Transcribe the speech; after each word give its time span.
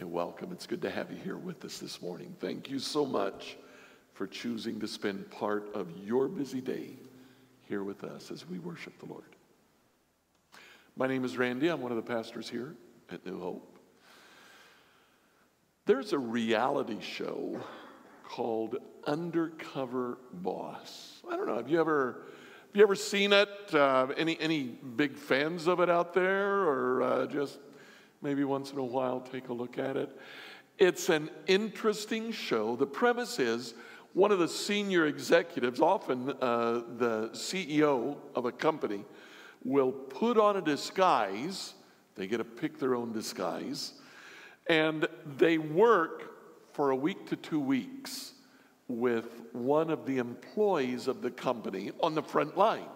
And 0.00 0.10
welcome. 0.10 0.50
It's 0.50 0.66
good 0.66 0.80
to 0.80 0.90
have 0.90 1.10
you 1.10 1.18
here 1.18 1.36
with 1.36 1.62
us 1.62 1.76
this 1.76 2.00
morning. 2.00 2.34
Thank 2.40 2.70
you 2.70 2.78
so 2.78 3.04
much 3.04 3.58
for 4.14 4.26
choosing 4.26 4.80
to 4.80 4.88
spend 4.88 5.30
part 5.30 5.74
of 5.74 5.90
your 6.02 6.26
busy 6.26 6.62
day 6.62 6.92
here 7.68 7.84
with 7.84 8.02
us 8.02 8.30
as 8.30 8.48
we 8.48 8.58
worship 8.60 8.98
the 8.98 9.04
Lord. 9.04 9.36
My 10.96 11.06
name 11.06 11.22
is 11.22 11.36
Randy. 11.36 11.68
I'm 11.68 11.82
one 11.82 11.92
of 11.92 11.96
the 11.96 12.14
pastors 12.14 12.48
here 12.48 12.76
at 13.12 13.26
New 13.26 13.40
Hope. 13.40 13.78
There's 15.84 16.14
a 16.14 16.18
reality 16.18 17.02
show 17.02 17.60
called 18.24 18.76
Undercover 19.06 20.16
Boss. 20.32 21.20
I 21.30 21.36
don't 21.36 21.46
know. 21.46 21.56
Have 21.56 21.68
you 21.68 21.78
ever 21.78 22.22
have 22.68 22.76
you 22.76 22.82
ever 22.82 22.94
seen 22.94 23.34
it? 23.34 23.50
Uh, 23.70 24.06
any 24.16 24.40
any 24.40 24.62
big 24.62 25.18
fans 25.18 25.66
of 25.66 25.78
it 25.78 25.90
out 25.90 26.14
there, 26.14 26.62
or 26.62 27.02
uh, 27.02 27.26
just 27.26 27.58
maybe 28.22 28.44
once 28.44 28.72
in 28.72 28.78
a 28.78 28.84
while 28.84 29.20
take 29.20 29.48
a 29.48 29.52
look 29.52 29.78
at 29.78 29.96
it. 29.96 30.16
It's 30.78 31.08
an 31.08 31.30
interesting 31.46 32.32
show. 32.32 32.76
The 32.76 32.86
premise 32.86 33.38
is 33.38 33.74
one 34.14 34.32
of 34.32 34.38
the 34.38 34.48
senior 34.48 35.06
executives, 35.06 35.80
often 35.80 36.30
uh, 36.40 36.82
the 36.96 37.30
CEO 37.32 38.16
of 38.34 38.44
a 38.44 38.52
company, 38.52 39.04
will 39.64 39.92
put 39.92 40.38
on 40.38 40.56
a 40.56 40.60
disguise. 40.60 41.74
They 42.16 42.26
get 42.26 42.38
to 42.38 42.44
pick 42.44 42.78
their 42.78 42.94
own 42.94 43.12
disguise. 43.12 43.92
And 44.68 45.06
they 45.36 45.58
work 45.58 46.30
for 46.72 46.90
a 46.90 46.96
week 46.96 47.26
to 47.26 47.36
two 47.36 47.60
weeks 47.60 48.32
with 48.88 49.42
one 49.52 49.90
of 49.90 50.06
the 50.06 50.18
employees 50.18 51.06
of 51.06 51.22
the 51.22 51.30
company 51.30 51.92
on 52.00 52.14
the 52.14 52.22
front 52.22 52.56
line. 52.56 52.88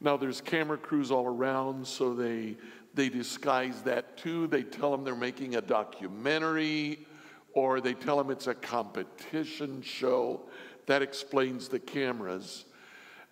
Now, 0.00 0.16
there's 0.16 0.40
camera 0.40 0.76
crews 0.76 1.10
all 1.10 1.26
around, 1.26 1.86
so 1.86 2.14
they 2.14 2.56
they 2.96 3.10
disguise 3.10 3.82
that 3.82 4.16
too. 4.16 4.46
They 4.46 4.62
tell 4.62 4.90
them 4.90 5.04
they're 5.04 5.14
making 5.14 5.54
a 5.54 5.60
documentary 5.60 7.06
or 7.52 7.80
they 7.80 7.94
tell 7.94 8.16
them 8.16 8.30
it's 8.30 8.46
a 8.46 8.54
competition 8.54 9.82
show. 9.82 10.40
That 10.86 11.02
explains 11.02 11.68
the 11.68 11.78
cameras. 11.78 12.64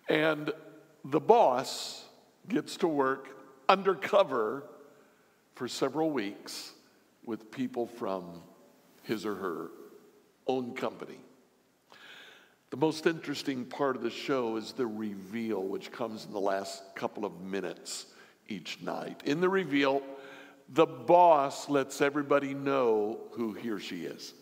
And 0.07 0.51
the 1.03 1.19
boss 1.19 2.05
gets 2.47 2.77
to 2.77 2.87
work 2.87 3.29
undercover 3.67 4.63
for 5.55 5.67
several 5.67 6.11
weeks 6.11 6.71
with 7.25 7.49
people 7.51 7.87
from 7.87 8.41
his 9.03 9.25
or 9.25 9.35
her 9.35 9.71
own 10.47 10.75
company. 10.75 11.19
The 12.69 12.77
most 12.77 13.07
interesting 13.07 13.65
part 13.65 13.95
of 13.95 14.03
the 14.03 14.09
show 14.11 14.57
is 14.57 14.73
the 14.73 14.85
reveal, 14.85 15.63
which 15.63 15.91
comes 15.91 16.25
in 16.25 16.33
the 16.33 16.39
last 16.39 16.83
couple 16.95 17.25
of 17.25 17.41
minutes 17.41 18.07
each 18.47 18.81
night. 18.81 19.21
In 19.25 19.41
the 19.41 19.49
reveal, 19.49 20.01
the 20.69 20.85
boss 20.85 21.69
lets 21.69 22.01
everybody 22.01 22.53
know 22.53 23.19
who 23.31 23.53
he 23.53 23.69
or 23.69 23.79
she 23.79 24.05
is. 24.05 24.33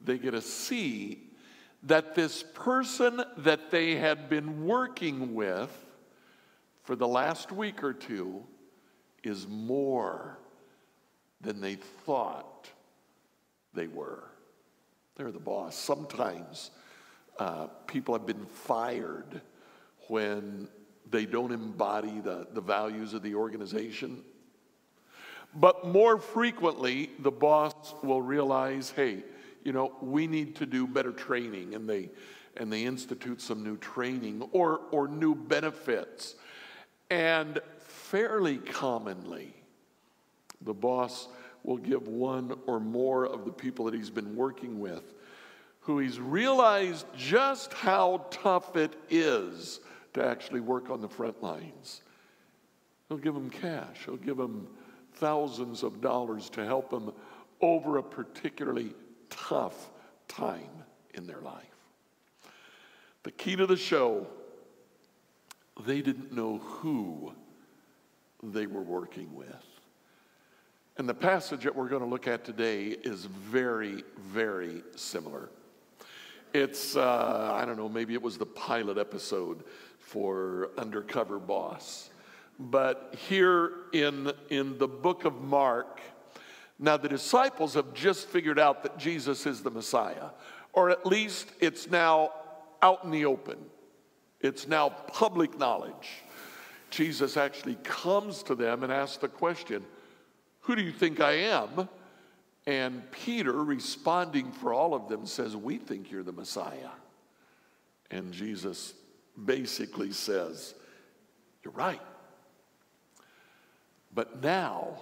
They 0.00 0.18
get 0.18 0.32
to 0.32 0.40
see 0.40 1.30
that 1.84 2.14
this 2.14 2.42
person 2.54 3.22
that 3.38 3.70
they 3.70 3.96
had 3.96 4.28
been 4.28 4.64
working 4.64 5.34
with 5.34 5.70
for 6.82 6.96
the 6.96 7.08
last 7.08 7.52
week 7.52 7.82
or 7.82 7.92
two 7.92 8.42
is 9.22 9.46
more 9.48 10.38
than 11.40 11.60
they 11.60 11.76
thought 11.76 12.68
they 13.72 13.86
were. 13.86 14.24
They're 15.16 15.32
the 15.32 15.38
boss. 15.38 15.76
Sometimes 15.76 16.70
uh, 17.38 17.66
people 17.86 18.14
have 18.14 18.26
been 18.26 18.46
fired 18.46 19.40
when 20.08 20.68
they 21.10 21.26
don't 21.26 21.52
embody 21.52 22.20
the, 22.20 22.46
the 22.52 22.60
values 22.60 23.14
of 23.14 23.22
the 23.22 23.34
organization. 23.34 24.22
But 25.54 25.86
more 25.86 26.18
frequently, 26.18 27.10
the 27.20 27.30
boss 27.30 27.94
will 28.02 28.22
realize, 28.22 28.90
hey, 28.90 29.22
you 29.62 29.72
know, 29.72 29.94
we 30.00 30.26
need 30.26 30.56
to 30.56 30.66
do 30.66 30.86
better 30.86 31.12
training, 31.12 31.74
and 31.74 31.88
they 31.88 32.10
and 32.56 32.72
they 32.72 32.84
institute 32.84 33.40
some 33.40 33.64
new 33.64 33.76
training 33.76 34.48
or 34.52 34.80
or 34.90 35.06
new 35.08 35.34
benefits. 35.34 36.34
And 37.10 37.60
fairly 37.78 38.58
commonly, 38.58 39.54
the 40.60 40.74
boss 40.74 41.28
will 41.62 41.76
give 41.76 42.08
one 42.08 42.58
or 42.66 42.80
more 42.80 43.24
of 43.26 43.44
the 43.44 43.52
people 43.52 43.84
that 43.86 43.94
he's 43.94 44.10
been 44.10 44.34
working 44.36 44.80
with 44.80 45.14
who 45.84 45.98
he's 45.98 46.18
realized 46.18 47.06
just 47.14 47.74
how 47.74 48.24
tough 48.30 48.74
it 48.74 48.94
is 49.10 49.80
to 50.14 50.24
actually 50.24 50.60
work 50.60 50.90
on 50.90 51.00
the 51.00 51.08
front 51.08 51.42
lines. 51.42 52.02
He'll 53.08 53.18
give 53.18 53.34
them 53.34 53.50
cash, 53.50 53.98
he'll 54.04 54.16
give 54.16 54.36
them 54.36 54.66
thousands 55.14 55.82
of 55.82 56.00
dollars 56.00 56.48
to 56.50 56.64
help 56.64 56.90
them 56.90 57.12
over 57.60 57.98
a 57.98 58.02
particularly 58.02 58.94
tough 59.30 59.90
time 60.26 60.70
in 61.14 61.26
their 61.26 61.40
life. 61.40 61.64
The 63.22 63.30
key 63.30 63.56
to 63.56 63.66
the 63.66 63.76
show 63.76 64.26
they 65.86 66.02
didn't 66.02 66.32
know 66.32 66.58
who 66.58 67.32
they 68.42 68.66
were 68.66 68.82
working 68.82 69.34
with. 69.34 69.64
And 70.96 71.08
the 71.08 71.14
passage 71.14 71.64
that 71.64 71.74
we're 71.74 71.88
going 71.88 72.02
to 72.02 72.08
look 72.08 72.28
at 72.28 72.44
today 72.44 72.88
is 72.88 73.24
very, 73.24 74.04
very 74.18 74.82
similar. 74.94 75.50
It's, 76.54 76.94
uh, 76.94 77.50
I 77.52 77.64
don't 77.64 77.76
know, 77.76 77.88
maybe 77.88 78.14
it 78.14 78.22
was 78.22 78.38
the 78.38 78.46
pilot 78.46 78.96
episode 78.96 79.64
for 79.98 80.70
Undercover 80.78 81.40
Boss. 81.40 82.10
But 82.60 83.16
here 83.26 83.72
in, 83.92 84.30
in 84.50 84.78
the 84.78 84.86
book 84.86 85.24
of 85.24 85.42
Mark, 85.42 86.00
now 86.78 86.96
the 86.96 87.08
disciples 87.08 87.74
have 87.74 87.92
just 87.92 88.28
figured 88.28 88.60
out 88.60 88.84
that 88.84 88.96
Jesus 88.98 89.46
is 89.46 89.64
the 89.64 89.70
Messiah, 89.72 90.28
or 90.72 90.90
at 90.90 91.04
least 91.04 91.50
it's 91.58 91.90
now 91.90 92.30
out 92.82 93.02
in 93.02 93.10
the 93.10 93.24
open. 93.24 93.58
It's 94.40 94.68
now 94.68 94.90
public 94.90 95.58
knowledge. 95.58 96.22
Jesus 96.90 97.36
actually 97.36 97.78
comes 97.82 98.44
to 98.44 98.54
them 98.54 98.84
and 98.84 98.92
asks 98.92 99.16
the 99.16 99.26
question, 99.26 99.84
Who 100.60 100.76
do 100.76 100.82
you 100.82 100.92
think 100.92 101.18
I 101.18 101.32
am? 101.32 101.88
And 102.66 103.10
Peter, 103.10 103.52
responding 103.52 104.50
for 104.52 104.72
all 104.72 104.94
of 104.94 105.08
them, 105.08 105.26
says, 105.26 105.54
We 105.54 105.76
think 105.76 106.10
you're 106.10 106.22
the 106.22 106.32
Messiah. 106.32 106.90
And 108.10 108.32
Jesus 108.32 108.94
basically 109.42 110.12
says, 110.12 110.74
You're 111.62 111.74
right. 111.74 112.00
But 114.14 114.42
now 114.42 114.96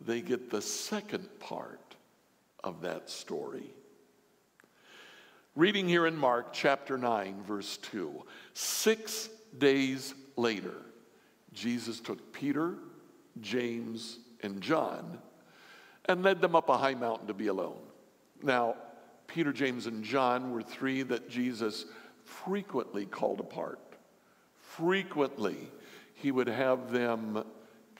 they 0.00 0.20
get 0.20 0.50
the 0.50 0.60
second 0.60 1.28
part 1.38 1.94
of 2.62 2.82
that 2.82 3.08
story. 3.08 3.70
Reading 5.56 5.88
here 5.88 6.06
in 6.06 6.16
Mark 6.16 6.52
chapter 6.52 6.98
9, 6.98 7.42
verse 7.46 7.78
2. 7.78 8.24
Six 8.54 9.28
days 9.58 10.14
later, 10.36 10.74
Jesus 11.52 12.00
took 12.00 12.32
Peter, 12.32 12.74
James, 13.40 14.18
and 14.42 14.60
John 14.60 15.18
and 16.10 16.22
led 16.22 16.40
them 16.40 16.54
up 16.56 16.68
a 16.68 16.76
high 16.76 16.94
mountain 16.94 17.28
to 17.28 17.34
be 17.34 17.46
alone. 17.46 17.78
Now, 18.42 18.74
Peter, 19.26 19.52
James, 19.52 19.86
and 19.86 20.02
John 20.02 20.50
were 20.50 20.62
three 20.62 21.02
that 21.02 21.30
Jesus 21.30 21.86
frequently 22.24 23.06
called 23.06 23.40
apart. 23.40 23.78
Frequently, 24.56 25.70
he 26.14 26.32
would 26.32 26.48
have 26.48 26.90
them 26.90 27.44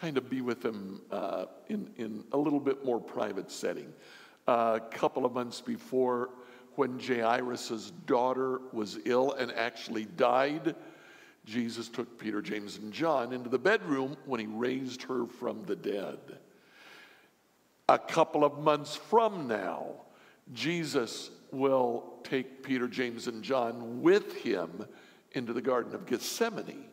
kind 0.00 0.19
of 0.19 0.28
be 0.28 0.41
with 0.41 0.65
him 0.65 1.03
uh, 1.10 1.47
in, 1.69 1.91
in 1.97 2.25
a 2.32 2.37
little 2.37 2.60
bit 2.60 2.84
more 2.84 3.00
private 3.00 3.50
setting. 3.50 3.93
Uh, 4.48 4.78
a 4.82 4.94
couple 4.97 5.25
of 5.25 5.32
months 5.32 5.60
before, 5.60 6.31
when 6.75 6.98
Jairus' 6.98 7.92
daughter 8.06 8.60
was 8.72 8.98
ill 9.04 9.32
and 9.32 9.53
actually 9.53 10.06
died, 10.06 10.75
Jesus 11.45 11.89
took 11.89 12.18
Peter, 12.18 12.42
James, 12.42 12.78
and 12.78 12.92
John 12.92 13.33
into 13.33 13.48
the 13.48 13.59
bedroom 13.59 14.16
when 14.24 14.41
he 14.41 14.47
raised 14.47 15.03
her 15.03 15.27
from 15.27 15.65
the 15.65 15.77
dead. 15.77 16.18
A 17.91 17.98
couple 17.98 18.45
of 18.45 18.60
months 18.60 18.95
from 18.95 19.48
now, 19.48 19.84
Jesus 20.53 21.33
will 21.51 22.21
take 22.22 22.63
Peter, 22.63 22.87
James, 22.87 23.27
and 23.27 23.42
John 23.42 24.01
with 24.01 24.33
him 24.37 24.87
into 25.33 25.53
the 25.53 25.60
Garden 25.60 25.92
of 25.97 26.07
Gethsemane. 26.07 26.84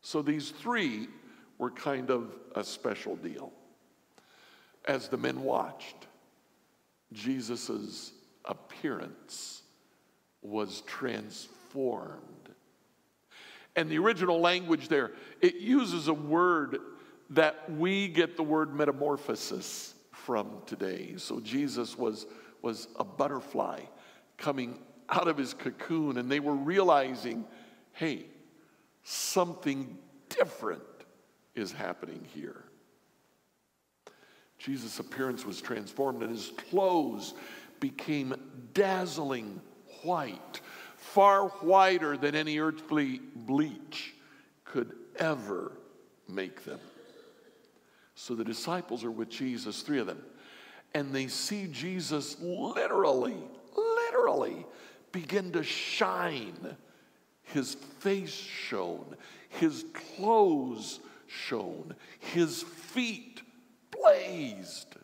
So 0.00 0.22
these 0.22 0.48
three 0.48 1.08
were 1.58 1.70
kind 1.70 2.08
of 2.08 2.34
a 2.54 2.64
special 2.64 3.16
deal. 3.16 3.52
As 4.86 5.08
the 5.08 5.18
men 5.18 5.42
watched, 5.42 6.06
Jesus' 7.12 8.12
appearance 8.46 9.60
was 10.40 10.80
transformed. 10.86 12.48
And 13.76 13.90
the 13.90 13.98
original 13.98 14.40
language 14.40 14.88
there, 14.88 15.12
it 15.42 15.56
uses 15.56 16.08
a 16.08 16.14
word 16.14 16.78
that 17.30 17.70
we 17.72 18.08
get 18.08 18.36
the 18.36 18.42
word 18.42 18.74
metamorphosis 18.74 19.94
from 20.10 20.62
today. 20.66 21.14
So 21.16 21.40
Jesus 21.40 21.96
was 21.96 22.26
was 22.62 22.88
a 22.96 23.04
butterfly 23.04 23.80
coming 24.38 24.78
out 25.08 25.28
of 25.28 25.36
his 25.36 25.52
cocoon, 25.52 26.16
and 26.16 26.30
they 26.30 26.40
were 26.40 26.54
realizing, 26.54 27.44
hey, 27.92 28.26
something 29.02 29.98
different 30.28 30.82
is 31.54 31.72
happening 31.72 32.26
here. 32.32 32.64
Jesus' 34.58 35.00
appearance 35.00 35.44
was 35.44 35.60
transformed 35.60 36.22
and 36.22 36.30
his 36.30 36.52
clothes 36.70 37.34
became 37.80 38.34
dazzling 38.74 39.60
white, 40.02 40.60
far 40.96 41.48
whiter 41.48 42.16
than 42.16 42.36
any 42.36 42.60
earthly 42.60 43.20
bleach 43.34 44.14
could 44.64 44.92
ever 45.16 45.72
make 46.28 46.64
them. 46.64 46.78
So 48.22 48.36
the 48.36 48.44
disciples 48.44 49.02
are 49.02 49.10
with 49.10 49.30
Jesus, 49.30 49.82
three 49.82 49.98
of 49.98 50.06
them, 50.06 50.22
and 50.94 51.12
they 51.12 51.26
see 51.26 51.66
Jesus 51.66 52.36
literally, 52.40 53.34
literally 53.74 54.64
begin 55.10 55.50
to 55.50 55.64
shine. 55.64 56.76
His 57.42 57.74
face 57.74 58.32
shone, 58.32 59.16
his 59.48 59.86
clothes 59.92 61.00
shone, 61.26 61.96
his 62.20 62.62
feet 62.62 63.42
blazed. 63.90 64.94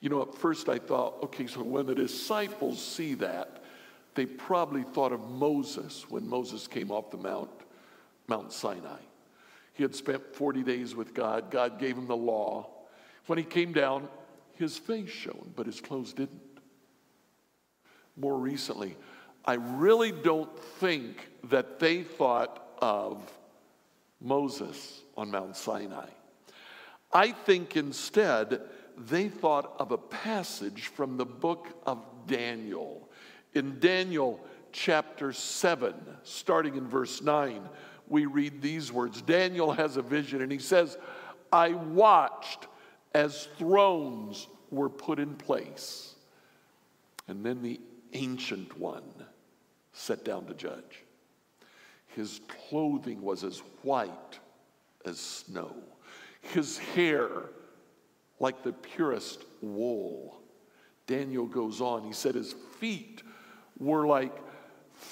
You 0.00 0.08
know, 0.08 0.22
at 0.22 0.34
first 0.34 0.70
I 0.70 0.78
thought, 0.78 1.24
okay, 1.24 1.46
so 1.46 1.62
when 1.62 1.84
the 1.84 1.94
disciples 1.94 2.82
see 2.82 3.12
that, 3.16 3.64
they 4.14 4.24
probably 4.24 4.82
thought 4.82 5.12
of 5.12 5.20
Moses 5.28 6.06
when 6.08 6.26
Moses 6.26 6.66
came 6.66 6.90
off 6.90 7.10
the 7.10 7.18
Mount, 7.18 7.50
Mount 8.28 8.50
Sinai. 8.50 9.00
He 9.78 9.84
had 9.84 9.94
spent 9.94 10.34
40 10.34 10.64
days 10.64 10.96
with 10.96 11.14
God. 11.14 11.52
God 11.52 11.78
gave 11.78 11.96
him 11.96 12.08
the 12.08 12.16
law. 12.16 12.68
When 13.26 13.38
he 13.38 13.44
came 13.44 13.72
down, 13.72 14.08
his 14.54 14.76
face 14.76 15.08
shone, 15.08 15.52
but 15.54 15.66
his 15.66 15.80
clothes 15.80 16.12
didn't. 16.12 16.42
More 18.16 18.36
recently, 18.36 18.96
I 19.44 19.54
really 19.54 20.10
don't 20.10 20.58
think 20.58 21.28
that 21.44 21.78
they 21.78 22.02
thought 22.02 22.74
of 22.82 23.22
Moses 24.20 25.04
on 25.16 25.30
Mount 25.30 25.56
Sinai. 25.56 26.08
I 27.12 27.30
think 27.30 27.76
instead 27.76 28.62
they 28.96 29.28
thought 29.28 29.76
of 29.78 29.92
a 29.92 29.98
passage 29.98 30.88
from 30.88 31.16
the 31.16 31.24
book 31.24 31.68
of 31.86 32.04
Daniel. 32.26 33.08
In 33.54 33.78
Daniel 33.78 34.44
chapter 34.72 35.32
7, 35.32 35.94
starting 36.24 36.74
in 36.74 36.88
verse 36.88 37.22
9, 37.22 37.62
we 38.08 38.26
read 38.26 38.62
these 38.62 38.92
words 38.92 39.22
Daniel 39.22 39.72
has 39.72 39.96
a 39.96 40.02
vision 40.02 40.42
and 40.42 40.50
he 40.50 40.58
says, 40.58 40.96
I 41.52 41.70
watched 41.70 42.66
as 43.14 43.48
thrones 43.58 44.48
were 44.70 44.88
put 44.88 45.18
in 45.18 45.34
place. 45.34 46.14
And 47.26 47.44
then 47.44 47.62
the 47.62 47.80
ancient 48.12 48.78
one 48.78 49.02
sat 49.92 50.24
down 50.24 50.46
to 50.46 50.54
judge. 50.54 51.04
His 52.06 52.40
clothing 52.68 53.22
was 53.22 53.44
as 53.44 53.62
white 53.82 54.38
as 55.04 55.18
snow, 55.18 55.74
his 56.40 56.78
hair 56.78 57.30
like 58.40 58.62
the 58.62 58.72
purest 58.72 59.44
wool. 59.60 60.40
Daniel 61.06 61.46
goes 61.46 61.80
on, 61.80 62.04
he 62.04 62.12
said 62.12 62.34
his 62.34 62.54
feet 62.78 63.22
were 63.78 64.06
like 64.06 64.36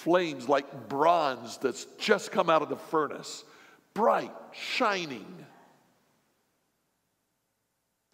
flames, 0.06 0.48
like 0.48 0.88
bronze 0.88 1.58
that's 1.58 1.84
just 1.98 2.30
come 2.30 2.48
out 2.48 2.62
of 2.62 2.68
the 2.68 2.76
furnace, 2.76 3.42
bright, 3.92 4.30
shining. 4.52 5.44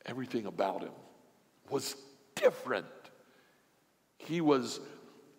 Everything 0.07 0.47
about 0.47 0.81
him 0.81 0.95
was 1.69 1.95
different. 2.35 2.87
He 4.17 4.41
was 4.41 4.81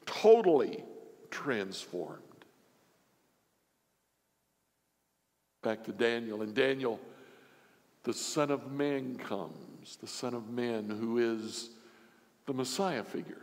totally 0.05 0.83
transformed. 1.31 2.21
Back 5.63 5.83
to 5.85 5.91
Daniel. 5.91 6.43
And 6.43 6.53
Daniel 6.53 6.99
the 8.03 8.13
Son 8.13 8.51
of 8.51 8.71
Man 8.71 9.17
comes, 9.17 9.95
the 9.99 10.07
Son 10.07 10.35
of 10.35 10.49
Man 10.49 10.87
who 10.87 11.17
is 11.17 11.69
the 12.45 12.53
Messiah 12.53 13.03
figure 13.03 13.41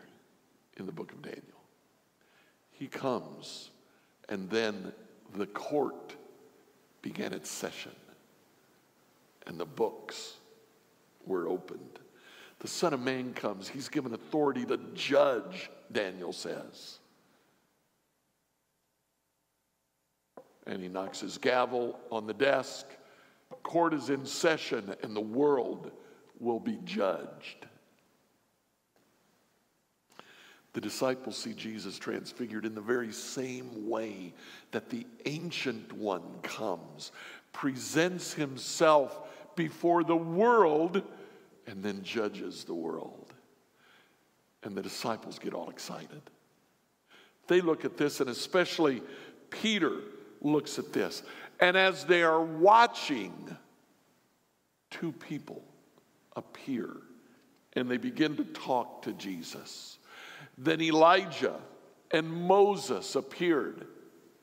in 0.76 0.86
the 0.86 0.92
book 0.92 1.10
of 1.10 1.22
Daniel. 1.22 1.59
He 2.80 2.88
comes, 2.88 3.70
and 4.28 4.50
then 4.50 4.92
the 5.36 5.46
court 5.46 6.16
began 7.02 7.32
its 7.32 7.48
session, 7.48 7.92
and 9.46 9.60
the 9.60 9.66
books 9.66 10.34
were 11.24 11.46
opened. 11.46 12.00
The 12.58 12.68
Son 12.68 12.92
of 12.92 13.00
Man 13.00 13.34
comes, 13.34 13.68
he's 13.68 13.88
given 13.88 14.12
authority 14.14 14.64
to 14.64 14.78
judge, 14.94 15.70
Daniel 15.92 16.32
says. 16.32 16.98
And 20.66 20.82
he 20.82 20.88
knocks 20.88 21.20
his 21.20 21.38
gavel 21.38 22.00
on 22.10 22.26
the 22.26 22.34
desk 22.34 22.86
court 23.62 23.94
is 23.94 24.10
in 24.10 24.26
session 24.26 24.94
and 25.02 25.14
the 25.14 25.20
world 25.20 25.90
will 26.38 26.60
be 26.60 26.78
judged. 26.84 27.66
The 30.72 30.80
disciples 30.80 31.36
see 31.36 31.52
Jesus 31.52 31.98
transfigured 31.98 32.64
in 32.64 32.74
the 32.74 32.80
very 32.80 33.12
same 33.12 33.88
way 33.88 34.32
that 34.70 34.88
the 34.88 35.06
ancient 35.26 35.92
one 35.92 36.22
comes, 36.42 37.10
presents 37.52 38.32
himself 38.32 39.18
before 39.56 40.04
the 40.04 40.16
world, 40.16 41.02
and 41.66 41.82
then 41.82 42.02
judges 42.02 42.64
the 42.64 42.74
world. 42.74 43.32
And 44.62 44.76
the 44.76 44.82
disciples 44.82 45.38
get 45.38 45.54
all 45.54 45.70
excited. 45.70 46.22
They 47.48 47.60
look 47.60 47.84
at 47.84 47.96
this, 47.96 48.20
and 48.20 48.30
especially 48.30 49.02
Peter 49.50 49.96
looks 50.40 50.78
at 50.78 50.92
this. 50.92 51.22
And 51.58 51.76
as 51.76 52.04
they 52.04 52.22
are 52.22 52.42
watching, 52.42 53.56
two 54.90 55.12
people 55.12 55.64
appear 56.36 56.90
and 57.74 57.88
they 57.88 57.96
begin 57.96 58.36
to 58.36 58.44
talk 58.44 59.02
to 59.02 59.12
Jesus. 59.12 59.98
Then 60.58 60.80
Elijah 60.80 61.60
and 62.10 62.30
Moses 62.30 63.14
appeared. 63.14 63.86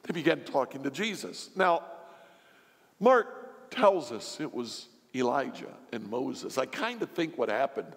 They 0.04 0.14
began 0.14 0.42
talking 0.42 0.84
to 0.84 0.92
Jesus. 0.92 1.50
Now, 1.56 1.84
Mark 3.00 3.70
tells 3.70 4.12
us 4.12 4.40
it 4.40 4.54
was 4.54 4.88
Elijah 5.14 5.74
and 5.92 6.10
Moses. 6.10 6.58
I 6.58 6.66
kind 6.66 7.02
of 7.02 7.10
think 7.12 7.38
what 7.38 7.50
happened 7.50 7.96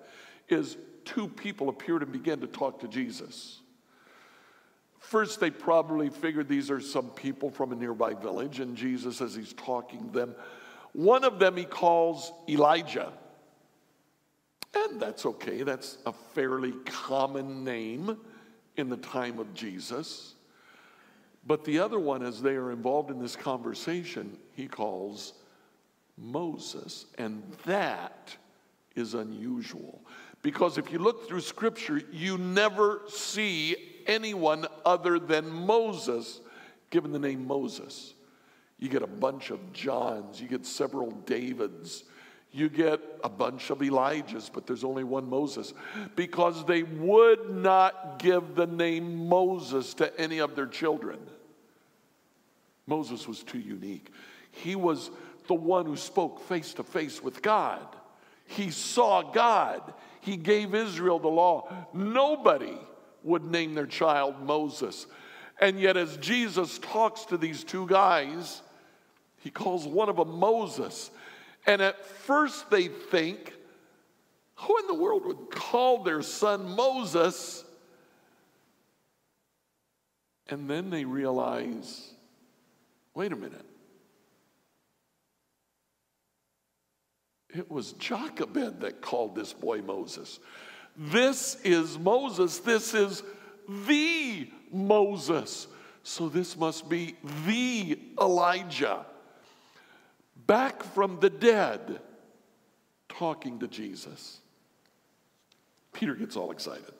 is 0.48 0.76
two 1.04 1.28
people 1.28 1.68
appeared 1.68 2.02
and 2.02 2.12
began 2.12 2.40
to 2.40 2.46
talk 2.46 2.80
to 2.80 2.88
Jesus. 2.88 3.60
First, 4.98 5.40
they 5.40 5.50
probably 5.50 6.10
figured 6.10 6.48
these 6.48 6.70
are 6.70 6.80
some 6.80 7.10
people 7.10 7.50
from 7.50 7.72
a 7.72 7.74
nearby 7.74 8.14
village, 8.14 8.60
and 8.60 8.76
Jesus, 8.76 9.20
as 9.20 9.34
he's 9.34 9.54
talking 9.54 10.06
to 10.06 10.18
them, 10.18 10.34
one 10.92 11.24
of 11.24 11.38
them 11.38 11.56
he 11.56 11.64
calls 11.64 12.32
Elijah. 12.48 13.12
And 14.74 15.00
that's 15.00 15.26
okay, 15.26 15.62
that's 15.62 15.98
a 16.06 16.12
fairly 16.12 16.72
common 16.84 17.64
name 17.64 18.16
in 18.76 18.88
the 18.88 18.96
time 18.96 19.38
of 19.38 19.52
Jesus. 19.54 20.34
But 21.46 21.64
the 21.64 21.78
other 21.78 21.98
one, 21.98 22.22
as 22.22 22.40
they 22.42 22.54
are 22.54 22.70
involved 22.70 23.10
in 23.10 23.18
this 23.18 23.36
conversation, 23.36 24.36
he 24.54 24.68
calls 24.68 25.32
Moses. 26.16 27.06
And 27.18 27.42
that 27.64 28.36
is 28.94 29.14
unusual. 29.14 30.00
Because 30.42 30.78
if 30.78 30.92
you 30.92 30.98
look 30.98 31.28
through 31.28 31.40
scripture, 31.40 32.02
you 32.12 32.38
never 32.38 33.02
see 33.08 33.76
anyone 34.06 34.66
other 34.84 35.18
than 35.18 35.50
Moses 35.50 36.40
given 36.90 37.12
the 37.12 37.18
name 37.18 37.46
Moses. 37.46 38.14
You 38.78 38.88
get 38.88 39.02
a 39.02 39.06
bunch 39.06 39.50
of 39.50 39.72
Johns, 39.72 40.40
you 40.40 40.48
get 40.48 40.64
several 40.64 41.10
Davids, 41.10 42.04
you 42.52 42.68
get 42.68 43.00
a 43.22 43.28
bunch 43.28 43.70
of 43.70 43.78
Elijahs, 43.78 44.50
but 44.52 44.66
there's 44.66 44.82
only 44.82 45.04
one 45.04 45.28
Moses 45.28 45.72
because 46.16 46.64
they 46.64 46.82
would 46.82 47.50
not 47.50 48.18
give 48.18 48.54
the 48.56 48.66
name 48.66 49.28
Moses 49.28 49.94
to 49.94 50.20
any 50.20 50.38
of 50.38 50.56
their 50.56 50.66
children. 50.66 51.18
Moses 52.86 53.28
was 53.28 53.44
too 53.44 53.60
unique. 53.60 54.10
He 54.50 54.74
was 54.74 55.10
the 55.46 55.54
one 55.54 55.86
who 55.86 55.96
spoke 55.96 56.40
face 56.48 56.74
to 56.74 56.82
face 56.82 57.22
with 57.22 57.40
God. 57.40 57.86
He 58.46 58.72
saw 58.72 59.22
God. 59.22 59.80
He 60.20 60.36
gave 60.36 60.74
Israel 60.74 61.20
the 61.20 61.28
law. 61.28 61.72
Nobody 61.94 62.76
would 63.22 63.44
name 63.44 63.74
their 63.74 63.86
child 63.86 64.42
Moses. 64.42 65.06
And 65.60 65.78
yet, 65.78 65.96
as 65.96 66.16
Jesus 66.16 66.78
talks 66.78 67.26
to 67.26 67.36
these 67.36 67.62
two 67.62 67.86
guys, 67.86 68.62
he 69.38 69.50
calls 69.50 69.86
one 69.86 70.08
of 70.08 70.16
them 70.16 70.38
Moses. 70.38 71.10
And 71.66 71.82
at 71.82 72.04
first, 72.04 72.70
they 72.70 72.88
think, 72.88 73.52
who 74.54 74.78
in 74.78 74.86
the 74.86 74.94
world 74.94 75.24
would 75.26 75.50
call 75.50 76.02
their 76.02 76.22
son 76.22 76.74
Moses? 76.76 77.64
And 80.48 80.68
then 80.68 80.90
they 80.90 81.04
realize 81.04 82.12
wait 83.14 83.32
a 83.32 83.36
minute. 83.36 83.66
It 87.54 87.70
was 87.70 87.92
Jochebed 87.94 88.80
that 88.80 89.02
called 89.02 89.34
this 89.34 89.52
boy 89.52 89.82
Moses. 89.82 90.38
This 90.96 91.56
is 91.64 91.98
Moses. 91.98 92.58
This 92.58 92.94
is 92.94 93.22
the 93.68 94.48
Moses. 94.72 95.66
So 96.02 96.28
this 96.28 96.56
must 96.56 96.88
be 96.88 97.16
the 97.46 97.98
Elijah. 98.20 99.04
Back 100.50 100.82
from 100.82 101.20
the 101.20 101.30
dead. 101.30 102.00
talking 103.08 103.60
to 103.60 103.68
Jesus. 103.68 104.40
Peter 105.92 106.16
gets 106.16 106.36
all 106.36 106.50
excited. 106.50 106.92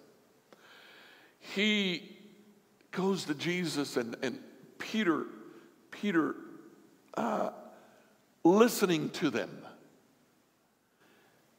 He 1.40 2.16
goes 2.92 3.25
to 3.25 3.35
Jesus, 3.35 3.97
and, 3.97 4.16
and 4.23 4.38
Peter, 4.78 5.25
Peter, 5.90 6.37
uh, 7.14 7.50
listening 8.45 9.11
to 9.11 9.30
them, 9.30 9.50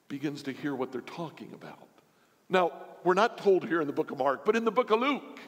begins 0.07 0.43
to 0.43 0.53
hear 0.53 0.73
what 0.73 0.93
they're 0.93 1.01
talking 1.01 1.51
about. 1.53 1.89
Now, 2.47 2.71
we're 3.03 3.15
not 3.15 3.37
told 3.37 3.67
here 3.67 3.81
in 3.81 3.87
the 3.87 3.93
book 3.93 4.11
of 4.11 4.17
Mark, 4.17 4.45
but 4.45 4.55
in 4.55 4.63
the 4.63 4.71
book 4.71 4.91
of 4.91 5.01
Luke, 5.01 5.41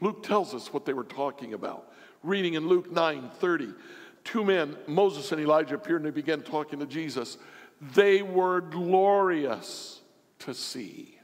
Luke 0.00 0.22
tells 0.22 0.54
us 0.54 0.72
what 0.72 0.86
they 0.86 0.94
were 0.94 1.04
talking 1.04 1.52
about. 1.52 1.92
Reading 2.22 2.54
in 2.54 2.68
Luke 2.68 2.90
9 2.90 3.30
30, 3.38 3.74
two 4.24 4.44
men, 4.44 4.76
Moses 4.86 5.32
and 5.32 5.40
Elijah, 5.40 5.74
appeared 5.74 6.02
and 6.02 6.06
they 6.06 6.14
began 6.14 6.42
talking 6.42 6.78
to 6.80 6.86
Jesus. 6.86 7.38
They 7.94 8.22
were 8.22 8.60
glorious 8.60 10.00
to 10.40 10.54
see. 10.54 11.18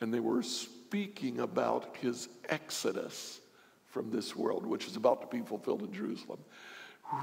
And 0.00 0.12
they 0.12 0.20
were 0.20 0.42
speaking 0.42 1.40
about 1.40 1.96
his 2.00 2.28
exodus 2.48 3.40
from 3.86 4.10
this 4.10 4.36
world, 4.36 4.64
which 4.64 4.86
is 4.86 4.96
about 4.96 5.20
to 5.22 5.36
be 5.36 5.42
fulfilled 5.42 5.82
in 5.82 5.92
Jerusalem. 5.92 6.38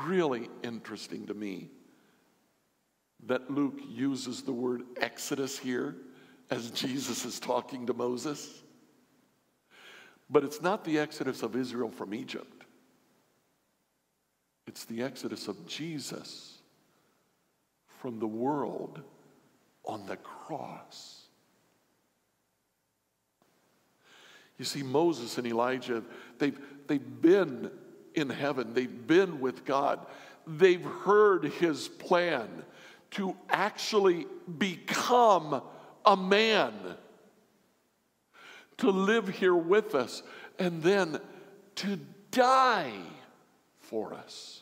Really 0.05 0.49
interesting 0.63 1.25
to 1.27 1.33
me 1.33 1.69
that 3.27 3.49
Luke 3.49 3.79
uses 3.87 4.41
the 4.41 4.51
word 4.51 4.83
exodus 4.99 5.57
here 5.57 5.95
as 6.49 6.71
Jesus 6.71 7.25
is 7.25 7.39
talking 7.39 7.87
to 7.87 7.93
Moses. 7.93 8.61
But 10.29 10.43
it's 10.43 10.61
not 10.61 10.83
the 10.83 10.99
exodus 10.99 11.43
of 11.43 11.55
Israel 11.55 11.89
from 11.89 12.13
Egypt, 12.13 12.54
it's 14.67 14.85
the 14.85 15.03
exodus 15.03 15.47
of 15.47 15.67
Jesus 15.67 16.59
from 17.99 18.19
the 18.19 18.27
world 18.27 19.01
on 19.85 20.05
the 20.05 20.17
cross. 20.17 21.21
You 24.57 24.65
see, 24.65 24.83
Moses 24.83 25.37
and 25.37 25.45
Elijah, 25.45 26.03
they've, 26.39 26.57
they've 26.87 27.21
been 27.21 27.69
in 28.13 28.29
heaven, 28.29 28.73
they've 28.73 29.07
been 29.07 29.39
with 29.39 29.65
God, 29.65 30.05
they've 30.47 30.83
heard 30.83 31.45
his 31.45 31.87
plan 31.87 32.47
to 33.11 33.35
actually 33.49 34.25
become 34.57 35.61
a 36.05 36.17
man, 36.17 36.73
to 38.77 38.89
live 38.89 39.27
here 39.27 39.55
with 39.55 39.93
us, 39.95 40.23
and 40.57 40.81
then 40.81 41.19
to 41.75 41.99
die 42.31 42.93
for 43.89 44.13
us. 44.13 44.61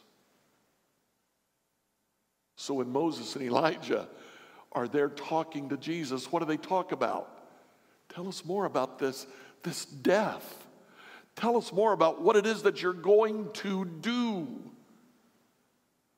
So 2.55 2.75
when 2.75 2.91
Moses 2.91 3.35
and 3.35 3.43
Elijah 3.43 4.07
are 4.71 4.87
there 4.87 5.09
talking 5.09 5.69
to 5.69 5.77
Jesus, 5.77 6.31
what 6.31 6.39
do 6.39 6.45
they 6.45 6.57
talk 6.57 6.91
about? 6.91 7.29
Tell 8.09 8.27
us 8.27 8.45
more 8.45 8.65
about 8.65 8.99
this, 8.99 9.27
this 9.63 9.85
death. 9.85 10.67
Tell 11.35 11.57
us 11.57 11.73
more 11.73 11.93
about 11.93 12.21
what 12.21 12.35
it 12.35 12.45
is 12.45 12.63
that 12.63 12.81
you're 12.81 12.93
going 12.93 13.51
to 13.53 13.85
do. 13.85 14.47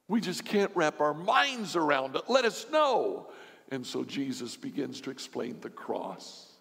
We 0.08 0.22
just 0.22 0.46
can't 0.46 0.72
wrap 0.76 1.02
our 1.02 1.14
minds 1.14 1.76
around 1.76 2.16
it. 2.16 2.24
Let 2.28 2.46
us 2.46 2.66
know. 2.72 3.30
And 3.72 3.86
so 3.86 4.04
Jesus 4.04 4.56
begins 4.56 5.02
to 5.02 5.10
explain 5.10 5.60
the 5.62 5.70
cross, 5.70 6.52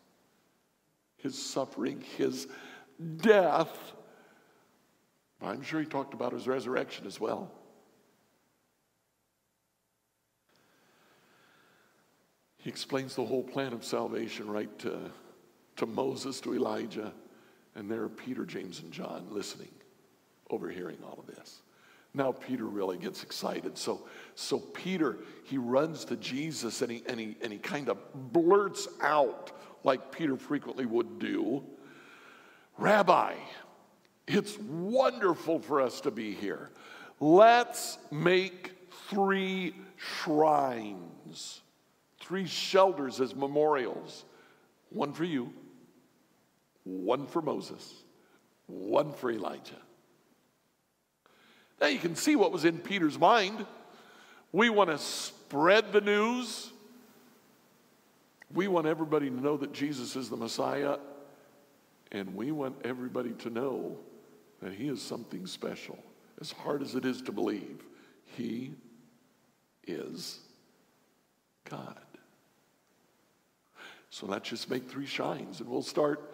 his 1.19 1.37
suffering, 1.37 2.03
his 2.17 2.49
death. 3.19 3.77
I'm 5.45 5.63
sure 5.63 5.81
he 5.81 5.87
talked 5.87 6.15
about 6.15 6.33
his 6.33 6.49
resurrection 6.49 7.07
as 7.07 7.21
well. 7.21 7.51
He 12.59 12.71
explains 12.71 13.15
the 13.15 13.25
whole 13.25 13.43
plan 13.43 13.75
of 13.75 13.85
salvation 13.85 14.51
right 14.51 14.79
to, 14.79 14.99
to 15.77 15.87
Moses, 15.87 16.41
to 16.41 16.55
Elijah, 16.55 17.13
and 17.75 17.91
there 17.91 18.03
are 18.03 18.09
Peter, 18.09 18.47
James, 18.47 18.81
and 18.81 18.91
John 18.91 19.27
listening, 19.31 19.73
overhearing 20.49 20.99
all 21.05 21.19
of 21.19 21.27
this. 21.27 21.61
Now 22.15 22.33
Peter 22.33 22.65
really 22.65 22.97
gets 22.97 23.23
excited. 23.23 23.77
So, 23.77 24.07
so 24.35 24.59
Peter, 24.59 25.19
he 25.43 25.59
runs 25.59 26.05
to 26.07 26.17
Jesus 26.17 26.81
and 26.81 26.91
he, 26.91 27.03
and 27.07 27.21
he, 27.21 27.37
and 27.43 27.53
he 27.53 27.59
kind 27.59 27.89
of 27.89 27.99
blurts 28.33 28.89
out, 29.03 29.53
like 29.83 30.13
Peter 30.13 30.37
frequently 30.37 30.87
would 30.87 31.19
do 31.19 31.63
Rabbi, 32.79 33.35
it's 34.27 34.59
wonderful 34.59 35.59
for 35.59 35.81
us 35.81 36.01
to 36.03 36.11
be 36.11 36.33
here. 36.33 36.71
Let's 37.21 37.99
make 38.11 38.73
three 39.09 39.75
shrines 39.97 41.63
three 42.25 42.47
shelters 42.47 43.21
as 43.21 43.35
memorials 43.35 44.25
one 44.91 45.13
for 45.13 45.25
you, 45.25 45.53
one 46.85 47.27
for 47.27 47.43
Moses, 47.43 47.93
one 48.67 49.13
for 49.13 49.31
Elijah. 49.31 49.75
Now 51.81 51.89
you 51.89 51.99
can 51.99 52.15
see 52.15 52.37
what 52.37 52.53
was 52.53 52.65
in 52.65 52.79
Peter's 52.79 53.19
mind. 53.19 53.67
We 54.53 54.71
want 54.71 54.91
to 54.91 54.99
spread 54.99 55.93
the 55.93 56.01
news. 56.01 56.71
We 58.53 58.69
want 58.69 58.87
everybody 58.87 59.29
to 59.29 59.41
know 59.41 59.57
that 59.57 59.73
Jesus 59.73 60.15
is 60.15 60.31
the 60.31 60.37
Messiah. 60.37 60.99
And 62.13 62.37
we 62.37 62.53
want 62.53 62.77
everybody 62.85 63.33
to 63.41 63.51
know 63.51 63.99
that 64.65 64.73
he 64.73 64.89
is 64.89 65.03
something 65.03 65.47
special. 65.47 65.99
As 66.41 66.51
hard 66.51 66.81
as 66.81 66.95
it 66.95 67.05
is 67.05 67.21
to 67.23 67.33
believe, 67.33 67.85
he 68.35 68.73
is 69.87 70.39
God. 71.69 72.01
So 74.09 74.25
let's 74.25 74.49
just 74.49 74.71
make 74.71 74.89
three 74.89 75.05
shines 75.05 75.61
and 75.61 75.69
we'll 75.69 75.83
start, 75.83 76.33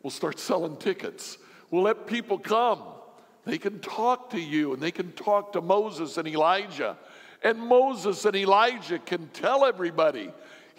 we'll 0.00 0.12
start 0.12 0.38
selling 0.38 0.76
tickets. 0.76 1.38
We'll 1.72 1.82
let 1.82 2.06
people 2.06 2.38
come. 2.38 2.80
They 3.44 3.58
can 3.58 3.80
talk 3.80 4.30
to 4.30 4.40
you 4.40 4.74
and 4.74 4.80
they 4.80 4.92
can 4.92 5.10
talk 5.12 5.52
to 5.54 5.60
Moses 5.60 6.18
and 6.18 6.28
Elijah. 6.28 6.96
And 7.42 7.58
Moses 7.58 8.24
and 8.24 8.36
Elijah 8.36 9.00
can 9.00 9.26
tell 9.32 9.64
everybody 9.64 10.30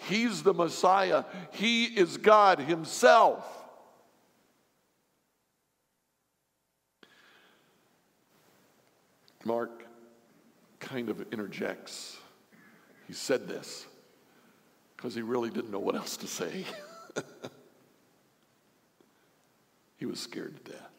he's 0.08 0.42
the 0.42 0.54
Messiah, 0.54 1.24
he 1.52 1.84
is 1.84 2.16
God 2.16 2.60
himself. 2.60 3.63
Mark 9.44 9.86
kind 10.80 11.08
of 11.08 11.24
interjects. 11.32 12.16
He 13.06 13.12
said 13.12 13.48
this 13.48 13.86
because 14.96 15.14
he 15.14 15.22
really 15.22 15.50
didn't 15.50 15.70
know 15.70 15.78
what 15.78 15.94
else 15.94 16.16
to 16.18 16.26
say. 16.26 16.64
he 19.96 20.06
was 20.06 20.20
scared 20.20 20.64
to 20.64 20.72
death. 20.72 20.90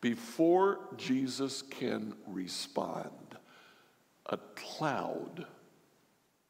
Before 0.00 0.80
Jesus 0.96 1.62
can 1.62 2.14
respond, 2.26 3.10
a 4.26 4.36
cloud 4.56 5.46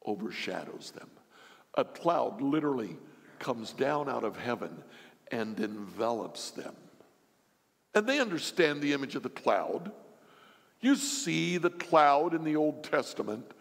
overshadows 0.05 0.91
them. 0.95 1.09
A 1.75 1.85
cloud 1.85 2.41
literally 2.41 2.97
comes 3.39 3.73
down 3.73 4.09
out 4.09 4.23
of 4.23 4.37
heaven 4.37 4.83
and 5.31 5.59
envelops 5.59 6.51
them. 6.51 6.75
And 7.93 8.07
they 8.07 8.19
understand 8.19 8.81
the 8.81 8.93
image 8.93 9.15
of 9.15 9.23
the 9.23 9.29
cloud. 9.29 9.91
You 10.83 10.97
see 10.97 11.57
the 11.57 11.69
cloud 11.69 12.33
in 12.33 12.43
the 12.43 12.57
Old 12.57 12.83
Testament 12.83 13.53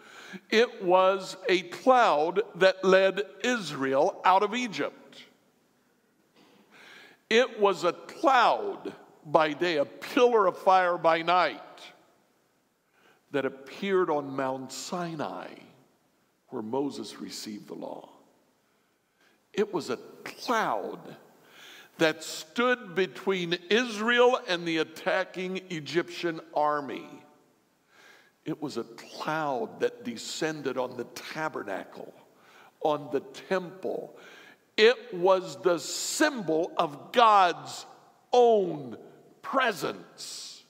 it 0.51 0.83
was 0.83 1.37
a 1.49 1.63
cloud 1.63 2.41
that 2.57 2.85
led 2.85 3.23
Israel 3.45 4.21
out 4.25 4.43
of 4.43 4.55
Egypt. 4.55 5.23
It 7.29 7.61
was 7.61 7.85
a 7.85 7.93
cloud 7.93 8.93
by 9.25 9.53
day, 9.53 9.77
a 9.77 9.85
pillar 9.85 10.47
of 10.47 10.59
fire 10.59 10.99
by 10.99 11.23
night 11.23 11.61
that 13.31 13.45
appeared 13.45 14.11
on 14.11 14.35
Mount 14.35 14.73
Sinai 14.73 15.49
where 16.49 16.63
Moses 16.63 17.21
received 17.21 17.69
the 17.69 17.75
law. 17.75 18.11
It 19.53 19.73
was 19.73 19.91
a 19.91 19.99
cloud 20.25 21.17
that 21.99 22.23
stood 22.25 22.95
between 22.95 23.57
Israel 23.71 24.41
and 24.49 24.67
the 24.67 24.79
attacking 24.79 25.61
Egyptian 25.71 26.41
army. 26.55 27.09
It 28.45 28.61
was 28.61 28.77
a 28.77 28.85
cloud 28.85 29.81
that 29.81 30.05
descended 30.05 30.77
on 30.77 30.97
the 30.97 31.05
tabernacle, 31.05 32.13
on 32.81 33.09
the 33.13 33.21
temple. 33.21 34.17
It 34.77 35.15
was 35.15 35.61
the 35.63 35.79
symbol 35.79 36.73
of 36.77 37.13
God's 37.13 37.87
own 38.33 38.97
presence. 39.43 40.65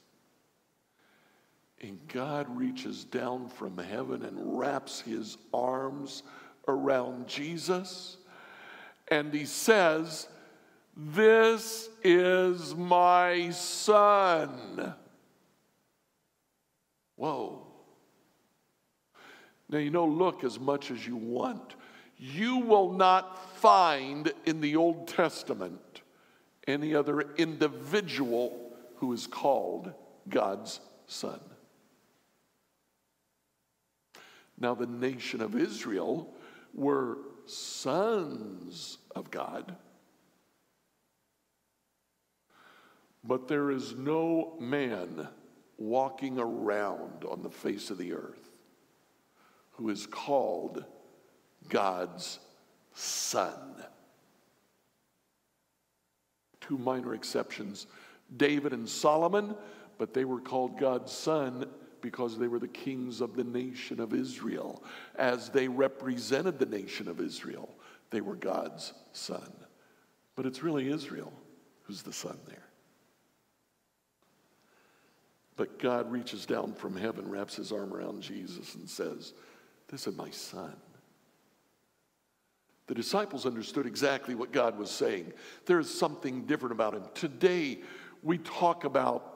And 1.81 1.99
God 2.09 2.47
reaches 2.57 3.05
down 3.05 3.49
from 3.49 3.79
heaven 3.79 4.25
and 4.25 4.59
wraps 4.59 5.01
his 5.01 5.39
arms 5.53 6.23
around 6.69 7.27
Jesus. 7.27 8.19
And 9.09 9.33
he 9.33 9.47
says, 9.47 10.29
This 10.97 11.89
is 12.05 12.75
my 12.75 13.51
son 13.51 14.95
Whoa. 17.23 17.65
Now, 19.69 19.79
you 19.79 19.91
know, 19.91 20.07
look 20.07 20.43
as 20.43 20.59
much 20.59 20.91
as 20.91 21.07
you 21.07 21.15
want. 21.15 21.77
You 22.19 22.57
will 22.57 22.91
not 22.91 23.57
find 23.59 24.33
in 24.45 24.61
the 24.61 24.75
Old 24.75 25.07
Testament 25.07 26.03
any 26.67 26.97
other 26.97 27.21
individual 27.37 28.73
who 28.97 29.13
is 29.13 29.29
called 29.29 29.93
God's 30.29 30.81
son. 31.07 31.39
Now, 34.59 34.75
the 34.75 34.87
nation 34.87 35.41
of 35.41 35.55
Israel 35.55 36.35
were 36.75 37.19
sons 37.47 38.99
of 39.15 39.31
God. 39.31 39.77
But 43.25 43.49
there 43.49 43.71
is 43.71 43.95
no 43.95 44.57
man 44.59 45.29
walking 45.79 46.39
around 46.39 47.25
on 47.25 47.43
the 47.43 47.51
face 47.51 47.91
of 47.91 47.99
the 47.99 48.13
earth 48.13 48.53
who 49.73 49.89
is 49.89 50.07
called 50.07 50.85
God's 51.69 52.39
son. 52.95 53.85
Two 56.61 56.79
minor 56.79 57.15
exceptions 57.15 57.87
David 58.37 58.73
and 58.73 58.89
Solomon, 58.89 59.55
but 59.99 60.15
they 60.15 60.25
were 60.25 60.41
called 60.41 60.79
God's 60.79 61.13
son 61.13 61.67
because 62.01 62.39
they 62.39 62.49
were 62.49 62.59
the 62.59 62.69
kings 62.69 63.21
of 63.21 63.37
the 63.37 63.45
nation 63.45 64.01
of 64.01 64.15
Israel. 64.15 64.83
As 65.17 65.49
they 65.51 65.69
represented 65.69 66.59
the 66.59 66.67
nation 66.67 67.09
of 67.09 67.21
Israel, 67.21 67.69
they 68.11 68.21
were 68.21 68.35
God's 68.35 68.93
son. 69.13 69.53
But 70.35 70.47
it's 70.47 70.63
really 70.63 70.91
Israel 70.91 71.33
who's 71.83 72.03
the 72.03 72.13
son 72.13 72.39
there. 72.49 72.72
But 75.57 75.79
God 75.79 76.11
reaches 76.11 76.47
down 76.47 76.75
from 76.75 76.97
heaven, 76.97 77.29
wraps 77.29 77.57
his 77.57 77.73
arm 77.73 77.93
around 77.93 78.23
Jesus, 78.23 78.75
and 78.75 78.89
says, 78.89 79.35
This 79.89 80.07
is 80.07 80.17
my 80.17 80.31
son. 80.31 80.75
The 82.87 82.95
disciples 82.95 83.47
understood 83.47 83.87
exactly 83.87 84.35
what 84.35 84.53
God 84.53 84.79
was 84.79 84.91
saying. 84.91 85.33
There 85.67 85.79
is 85.79 85.93
something 85.93 86.47
different 86.47 86.73
about 86.73 86.95
him. 86.95 87.05
Today, 87.15 87.81
we 88.23 88.39
talk 88.39 88.85
about 88.85 89.35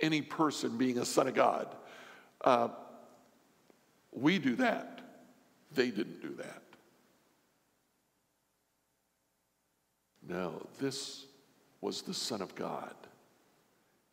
any 0.00 0.22
person 0.22 0.76
being 0.76 0.98
a 0.98 1.04
son 1.04 1.28
of 1.28 1.34
God. 1.34 1.74
Uh, 2.42 2.68
we 4.12 4.38
do 4.38 4.56
that. 4.56 5.00
They 5.72 5.90
didn't 5.90 6.22
do 6.22 6.34
that. 6.36 6.62
No, 10.26 10.66
this 10.78 11.24
was 11.80 12.02
the 12.02 12.14
Son 12.14 12.42
of 12.42 12.54
God 12.54 12.94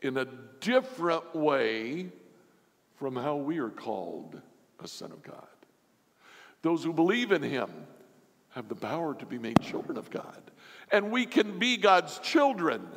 in 0.05 0.17
a 0.17 0.25
different 0.59 1.35
way 1.35 2.07
from 2.97 3.15
how 3.15 3.35
we 3.35 3.57
are 3.57 3.69
called 3.69 4.39
a 4.83 4.87
Son 4.87 5.11
of 5.11 5.21
God. 5.23 5.47
Those 6.61 6.83
who 6.83 6.93
believe 6.93 7.31
in 7.31 7.43
Him 7.43 7.69
have 8.49 8.69
the 8.69 8.75
power 8.75 9.13
to 9.15 9.25
be 9.25 9.37
made 9.37 9.59
children 9.59 9.97
of 9.97 10.09
God. 10.09 10.41
And 10.91 11.11
we 11.11 11.25
can 11.25 11.59
be 11.59 11.77
God's 11.77 12.19
children, 12.19 12.87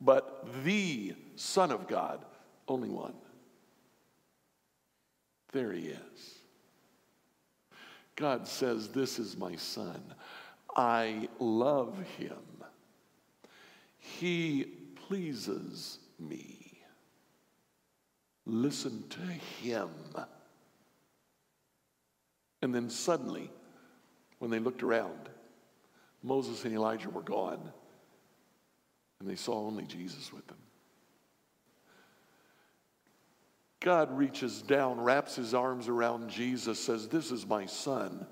but 0.00 0.46
the 0.64 1.14
Son 1.36 1.70
of 1.70 1.86
God, 1.86 2.24
only 2.66 2.88
one. 2.88 3.14
There 5.52 5.72
he 5.72 5.88
is. 5.88 6.34
God 8.14 8.46
says, 8.46 8.88
This 8.88 9.18
is 9.18 9.36
my 9.36 9.56
son. 9.56 10.02
I 10.74 11.28
love 11.38 11.98
him. 12.18 12.36
He 13.98 14.66
pleases 15.06 15.98
me. 16.18 16.80
Listen 18.44 19.04
to 19.08 19.20
him. 19.20 19.90
And 22.62 22.74
then 22.74 22.90
suddenly, 22.90 23.50
when 24.38 24.50
they 24.50 24.58
looked 24.58 24.82
around, 24.82 25.28
Moses 26.22 26.64
and 26.64 26.74
Elijah 26.74 27.10
were 27.10 27.22
gone, 27.22 27.72
and 29.20 29.28
they 29.28 29.36
saw 29.36 29.54
only 29.54 29.84
Jesus 29.84 30.32
with 30.32 30.46
them. 30.46 30.56
God 33.80 34.16
reaches 34.16 34.62
down, 34.62 35.00
wraps 35.00 35.36
his 35.36 35.54
arms 35.54 35.86
around 35.86 36.28
Jesus, 36.28 36.80
says, 36.80 37.06
This 37.06 37.30
is 37.30 37.46
my 37.46 37.66
son. 37.66 38.26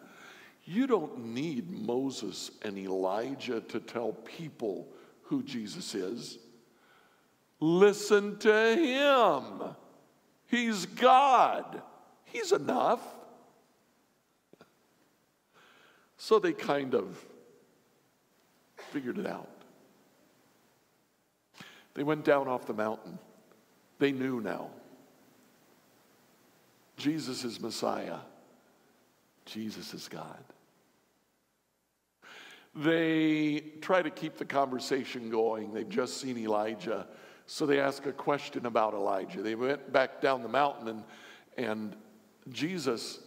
You 0.65 0.87
don't 0.87 1.27
need 1.27 1.71
Moses 1.71 2.51
and 2.63 2.79
Elijah 2.79 3.61
to 3.61 3.79
tell 3.79 4.13
people 4.13 4.89
who 5.23 5.43
Jesus 5.43 5.95
is. 5.95 6.39
Listen 7.65 8.37
to 8.41 8.77
him. 8.77 9.75
He's 10.49 10.85
God. 10.85 11.81
He's 12.25 12.53
enough. 12.53 13.01
So 16.19 16.39
they 16.39 16.53
kind 16.53 16.95
of 16.95 17.25
figured 18.93 19.17
it 19.17 19.27
out. 19.27 19.49
They 21.95 22.03
went 22.03 22.23
down 22.27 22.49
off 22.49 22.67
the 22.67 22.75
mountain. 22.75 23.19
They 23.99 24.13
knew 24.13 24.43
now. 24.43 24.69
Jesus 26.99 27.45
is 27.45 27.59
Messiah. 27.59 28.19
Jesus 29.47 29.95
is 29.95 30.07
God. 30.09 30.45
They 32.75 33.61
try 33.81 34.03
to 34.03 34.11
keep 34.11 34.37
the 34.37 34.45
conversation 34.45 35.31
going. 35.31 35.73
They've 35.73 35.89
just 35.89 36.21
seen 36.21 36.37
Elijah. 36.37 37.07
So 37.47 37.67
they 37.67 37.79
ask 37.79 38.07
a 38.07 38.13
question 38.13 38.67
about 38.67 38.95
Elijah. 38.95 39.43
They 39.43 39.55
went 39.55 39.93
back 39.93 40.21
down 40.21 40.43
the 40.43 40.49
mountain, 40.49 40.89
and, 40.89 41.05
and 41.57 41.97
Jesus 42.51 43.21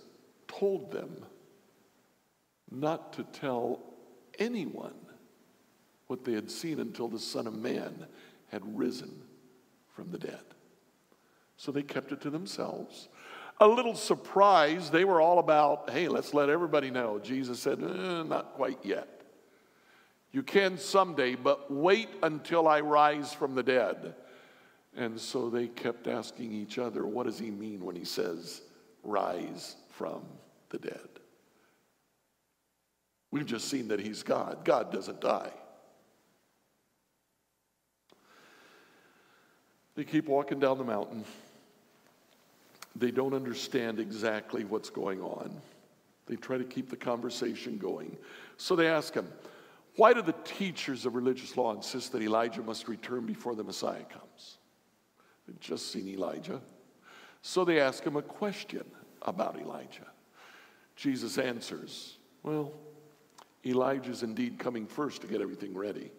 told 0.48 0.92
them 0.92 1.26
not 2.72 3.14
to 3.14 3.24
tell 3.24 3.80
anyone 4.40 4.96
what 6.08 6.24
they 6.24 6.34
had 6.34 6.50
seen 6.50 6.80
until 6.80 7.08
the 7.08 7.20
Son 7.20 7.48
of 7.48 7.54
Man 7.54 8.08
had 8.50 8.62
risen 8.78 9.22
from 9.96 10.12
the 10.12 10.18
dead. 10.18 10.40
So 11.58 11.72
they 11.72 11.84
kept 11.84 12.12
it 12.12 12.22
to 12.22 12.30
themselves. 12.30 13.10
A 13.60 13.68
little 13.68 13.96
surprised, 13.96 14.92
they 14.92 15.06
were 15.06 15.20
all 15.20 15.40
about, 15.40 15.90
hey, 15.90 16.08
let's 16.08 16.34
let 16.34 16.50
everybody 16.50 16.92
know. 16.92 17.20
Jesus 17.20 17.60
said, 17.60 17.82
eh, 17.82 18.24
not 18.24 18.54
quite 18.54 18.78
yet. 18.84 19.17
You 20.38 20.44
can 20.44 20.78
someday, 20.78 21.34
but 21.34 21.72
wait 21.74 22.10
until 22.22 22.68
I 22.68 22.82
rise 22.82 23.34
from 23.34 23.56
the 23.56 23.64
dead. 23.64 24.14
And 24.96 25.20
so 25.20 25.50
they 25.50 25.66
kept 25.66 26.06
asking 26.06 26.52
each 26.52 26.78
other, 26.78 27.08
what 27.08 27.26
does 27.26 27.40
he 27.40 27.50
mean 27.50 27.84
when 27.84 27.96
he 27.96 28.06
says, 28.06 28.62
rise 29.04 29.78
from 29.90 30.22
the 30.70 30.78
dead? 30.78 31.10
We've 33.32 33.48
just 33.48 33.68
seen 33.68 33.88
that 33.88 34.00
he's 34.00 34.22
God. 34.22 34.64
God 34.64 34.92
doesn't 34.92 35.22
die. 35.22 35.50
They 39.96 40.04
keep 40.04 40.28
walking 40.28 40.60
down 40.60 40.78
the 40.78 40.84
mountain. 40.84 41.26
They 42.96 43.10
don't 43.10 43.34
understand 43.34 44.00
exactly 44.00 44.66
what's 44.66 44.92
going 44.92 45.20
on. 45.20 45.60
They 46.28 46.36
try 46.36 46.60
to 46.60 46.64
keep 46.64 46.92
the 46.92 46.96
conversation 46.96 47.80
going. 47.80 48.16
So 48.58 48.76
they 48.76 48.88
ask 48.88 49.16
him, 49.16 49.28
Why 49.98 50.14
do 50.14 50.22
the 50.22 50.36
teachers 50.46 51.06
of 51.06 51.16
religious 51.16 51.58
law 51.58 51.74
insist 51.74 52.12
that 52.14 52.22
Elijah 52.22 52.62
must 52.62 52.88
return 52.88 53.26
before 53.26 53.56
the 53.56 53.64
Messiah 53.64 54.04
comes? 54.04 54.58
They've 55.48 55.60
just 55.60 55.92
seen 55.92 56.08
Elijah. 56.08 56.62
So 57.42 57.66
they 57.66 57.80
ask 57.80 58.04
him 58.04 58.16
a 58.16 58.22
question 58.22 58.84
about 59.24 59.60
Elijah. 59.60 60.08
Jesus 60.96 61.40
answers, 61.40 62.18
Well, 62.44 62.72
Elijah's 63.66 64.22
indeed 64.22 64.60
coming 64.60 64.86
first 64.86 65.22
to 65.22 65.28
get 65.28 65.42
everything 65.42 65.76
ready. 65.76 66.12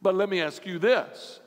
But 0.00 0.16
let 0.16 0.28
me 0.28 0.40
ask 0.40 0.66
you 0.66 0.80
this 0.80 1.40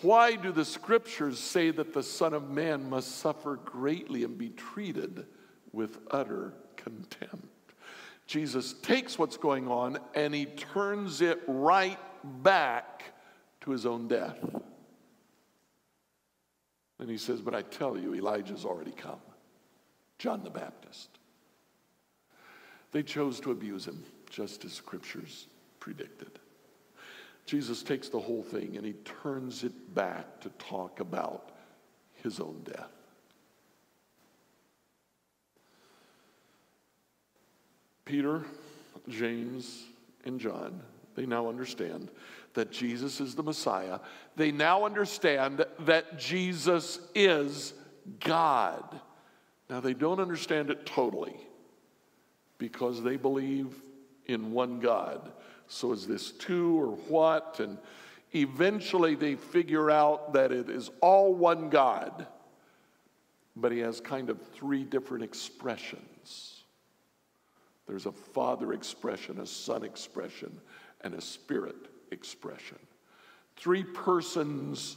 why 0.00 0.36
do 0.36 0.52
the 0.52 0.64
scriptures 0.64 1.38
say 1.40 1.70
that 1.70 1.92
the 1.92 2.02
Son 2.02 2.34
of 2.34 2.50
Man 2.50 2.88
must 2.88 3.18
suffer 3.18 3.56
greatly 3.56 4.22
and 4.22 4.36
be 4.36 4.50
treated 4.50 5.26
with 5.72 5.98
utter 6.10 6.54
contempt? 6.76 7.53
Jesus 8.26 8.74
takes 8.74 9.18
what's 9.18 9.36
going 9.36 9.68
on 9.68 9.98
and 10.14 10.34
he 10.34 10.46
turns 10.46 11.20
it 11.20 11.40
right 11.46 11.98
back 12.42 13.02
to 13.60 13.70
his 13.70 13.84
own 13.84 14.08
death. 14.08 14.38
And 16.98 17.10
he 17.10 17.18
says, 17.18 17.40
But 17.40 17.54
I 17.54 17.62
tell 17.62 17.98
you, 17.98 18.14
Elijah's 18.14 18.64
already 18.64 18.92
come. 18.92 19.20
John 20.18 20.42
the 20.42 20.50
Baptist. 20.50 21.10
They 22.92 23.02
chose 23.02 23.40
to 23.40 23.50
abuse 23.50 23.86
him 23.86 24.04
just 24.30 24.64
as 24.64 24.72
scriptures 24.72 25.48
predicted. 25.80 26.38
Jesus 27.44 27.82
takes 27.82 28.08
the 28.08 28.20
whole 28.20 28.42
thing 28.42 28.76
and 28.76 28.86
he 28.86 28.94
turns 29.22 29.64
it 29.64 29.94
back 29.94 30.40
to 30.40 30.48
talk 30.50 31.00
about 31.00 31.50
his 32.22 32.40
own 32.40 32.62
death. 32.64 32.93
Peter, 38.04 38.42
James, 39.08 39.84
and 40.24 40.38
John, 40.38 40.80
they 41.14 41.26
now 41.26 41.48
understand 41.48 42.10
that 42.54 42.70
Jesus 42.70 43.20
is 43.20 43.34
the 43.34 43.42
Messiah. 43.42 44.00
They 44.36 44.50
now 44.52 44.84
understand 44.84 45.64
that 45.80 46.18
Jesus 46.18 46.98
is 47.14 47.74
God. 48.20 49.00
Now, 49.70 49.80
they 49.80 49.94
don't 49.94 50.20
understand 50.20 50.70
it 50.70 50.86
totally 50.86 51.36
because 52.58 53.02
they 53.02 53.16
believe 53.16 53.74
in 54.26 54.52
one 54.52 54.80
God. 54.80 55.32
So, 55.66 55.92
is 55.92 56.06
this 56.06 56.30
two 56.32 56.80
or 56.80 56.88
what? 57.08 57.60
And 57.60 57.78
eventually 58.34 59.14
they 59.14 59.34
figure 59.34 59.90
out 59.90 60.32
that 60.34 60.52
it 60.52 60.68
is 60.68 60.90
all 61.00 61.34
one 61.34 61.70
God, 61.70 62.26
but 63.56 63.72
he 63.72 63.78
has 63.78 64.00
kind 64.00 64.28
of 64.30 64.40
three 64.52 64.84
different 64.84 65.24
expressions. 65.24 66.53
There's 67.86 68.06
a 68.06 68.12
father 68.12 68.72
expression, 68.72 69.40
a 69.40 69.46
son 69.46 69.84
expression, 69.84 70.60
and 71.02 71.14
a 71.14 71.20
spirit 71.20 71.76
expression. 72.10 72.78
Three 73.56 73.84
persons, 73.84 74.96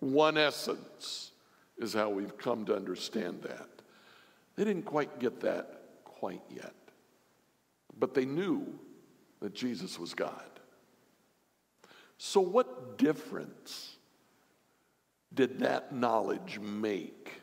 one 0.00 0.36
essence 0.36 1.32
is 1.78 1.94
how 1.94 2.10
we've 2.10 2.36
come 2.36 2.64
to 2.66 2.76
understand 2.76 3.42
that. 3.42 3.68
They 4.56 4.64
didn't 4.64 4.84
quite 4.84 5.18
get 5.18 5.40
that 5.40 5.82
quite 6.04 6.42
yet, 6.50 6.74
but 7.98 8.14
they 8.14 8.24
knew 8.24 8.66
that 9.40 9.54
Jesus 9.54 9.98
was 9.98 10.14
God. 10.14 10.42
So, 12.18 12.40
what 12.40 12.96
difference 12.96 13.96
did 15.34 15.58
that 15.58 15.94
knowledge 15.94 16.58
make 16.58 17.42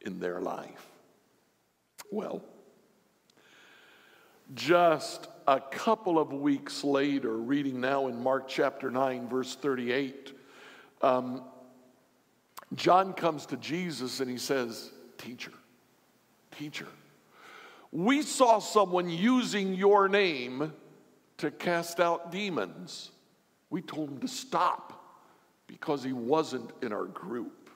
in 0.00 0.18
their 0.18 0.40
life? 0.40 0.86
Well, 2.10 2.42
just 4.54 5.28
a 5.46 5.60
couple 5.60 6.18
of 6.18 6.32
weeks 6.32 6.84
later, 6.84 7.36
reading 7.36 7.80
now 7.80 8.08
in 8.08 8.22
Mark 8.22 8.48
chapter 8.48 8.90
9, 8.90 9.28
verse 9.28 9.54
38, 9.56 10.32
um, 11.02 11.42
John 12.74 13.12
comes 13.12 13.46
to 13.46 13.56
Jesus 13.56 14.20
and 14.20 14.30
he 14.30 14.38
says, 14.38 14.90
Teacher, 15.18 15.52
teacher, 16.56 16.86
we 17.92 18.22
saw 18.22 18.58
someone 18.58 19.08
using 19.08 19.74
your 19.74 20.08
name 20.08 20.72
to 21.38 21.50
cast 21.50 22.00
out 22.00 22.30
demons. 22.30 23.10
We 23.70 23.82
told 23.82 24.10
him 24.10 24.18
to 24.20 24.28
stop 24.28 25.24
because 25.66 26.02
he 26.02 26.12
wasn't 26.12 26.70
in 26.82 26.92
our 26.92 27.06
group. 27.06 27.70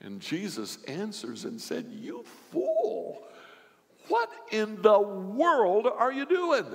And 0.00 0.20
Jesus 0.20 0.78
answers 0.88 1.44
and 1.44 1.60
said, 1.60 1.86
You 1.90 2.24
fool, 2.50 3.22
what 4.12 4.30
in 4.50 4.82
the 4.82 5.00
world 5.00 5.86
are 5.86 6.12
you 6.12 6.26
doing? 6.26 6.66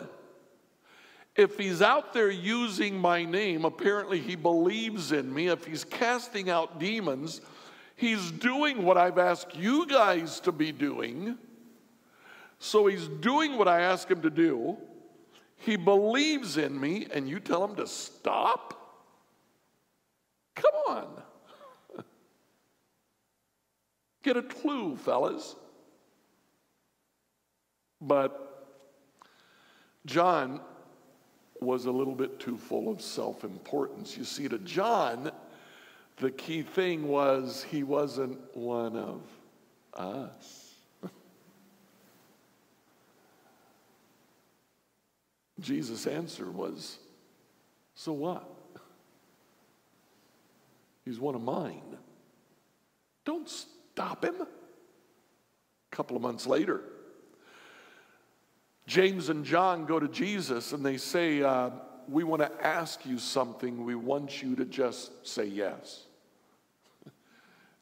If 1.36 1.56
he's 1.56 1.84
out 1.84 2.12
there 2.12 2.32
using 2.32 2.98
my 2.98 3.26
name, 3.26 3.64
apparently 3.64 4.20
he 4.20 4.36
believes 4.36 5.12
in 5.12 5.32
me. 5.32 5.50
If 5.50 5.64
he's 5.64 5.84
casting 5.84 6.50
out 6.50 6.80
demons, 6.80 7.42
he's 7.96 8.32
doing 8.32 8.82
what 8.82 8.98
I've 8.98 9.20
asked 9.20 9.56
you 9.56 9.86
guys 9.86 10.40
to 10.42 10.52
be 10.52 10.72
doing. 10.72 11.38
So 12.58 12.88
he's 12.88 13.08
doing 13.08 13.56
what 13.56 13.68
I 13.68 13.82
ask 13.82 14.10
him 14.10 14.24
to 14.24 14.32
do. 14.32 14.76
He 15.58 15.76
believes 15.76 16.58
in 16.58 16.80
me, 16.80 17.06
and 17.14 17.30
you 17.30 17.40
tell 17.40 17.64
him 17.64 17.76
to 17.76 17.86
stop? 17.86 18.74
Come 20.56 20.74
on. 20.88 21.08
Get 24.24 24.38
a 24.38 24.42
clue, 24.42 24.96
fellas. 24.96 25.56
But 28.02 28.68
John 30.06 30.62
was 31.60 31.86
a 31.86 31.92
little 31.92 32.16
bit 32.16 32.40
too 32.40 32.58
full 32.58 32.90
of 32.90 33.02
self 33.02 33.44
importance. 33.44 34.18
You 34.18 34.24
see, 34.24 34.48
to 34.48 34.60
John, 34.60 35.32
the 36.18 36.32
key 36.32 36.62
thing 36.62 37.08
was 37.08 37.64
he 37.64 37.84
wasn't 37.84 38.40
one 38.56 38.96
of 38.96 39.22
us. 39.94 40.76
Jesus' 45.60 46.08
answer 46.08 46.50
was, 46.52 47.00
So 47.96 48.14
what? 48.14 48.50
He's 51.06 51.20
one 51.20 51.36
of 51.36 51.42
mine. 51.42 51.98
Don't 53.24 53.50
stop 53.50 54.26
him. 54.26 54.36
A 54.42 54.48
couple 55.96 56.18
of 56.18 56.22
months 56.22 56.46
later, 56.46 56.82
James 58.88 59.30
and 59.30 59.46
John 59.46 59.86
go 59.86 60.00
to 60.00 60.08
Jesus 60.08 60.72
and 60.72 60.84
they 60.84 60.98
say, 60.98 61.44
uh, 61.44 61.70
We 62.08 62.24
want 62.24 62.42
to 62.42 62.66
ask 62.66 63.06
you 63.06 63.20
something. 63.20 63.86
We 63.86 63.96
want 63.96 64.42
you 64.42 64.56
to 64.56 64.66
just 64.66 65.28
say 65.28 65.46
yes. 65.46 66.06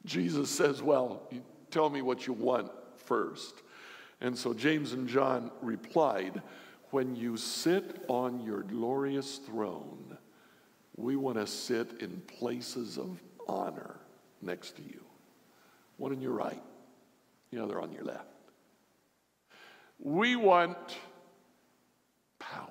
Jesus 0.04 0.50
says, 0.50 0.82
Well, 0.82 1.30
tell 1.70 1.88
me 1.88 2.02
what 2.02 2.26
you 2.26 2.34
want 2.34 2.70
first. 2.96 3.62
And 4.20 4.36
so 4.36 4.52
James 4.52 4.92
and 4.92 5.08
John 5.08 5.50
replied, 5.62 6.42
when 6.90 7.16
you 7.16 7.36
sit 7.36 8.04
on 8.08 8.40
your 8.40 8.62
glorious 8.62 9.38
throne, 9.38 10.16
we 10.96 11.16
want 11.16 11.36
to 11.36 11.46
sit 11.46 12.00
in 12.00 12.22
places 12.38 12.96
of 12.96 13.20
honor 13.48 13.96
next 14.40 14.76
to 14.76 14.82
you. 14.82 15.04
One 15.98 16.12
on 16.12 16.20
your 16.20 16.32
right, 16.32 16.62
the 17.50 17.62
other 17.62 17.80
on 17.80 17.92
your 17.92 18.04
left. 18.04 18.35
We 19.98 20.36
want 20.36 20.96
power. 22.38 22.68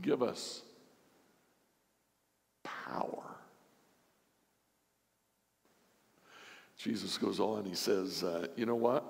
Give 0.00 0.22
us 0.22 0.62
power. 2.62 3.22
Jesus 6.76 7.16
goes 7.16 7.38
on, 7.38 7.64
he 7.64 7.74
says, 7.74 8.24
uh, 8.24 8.46
You 8.56 8.66
know 8.66 8.74
what? 8.74 9.04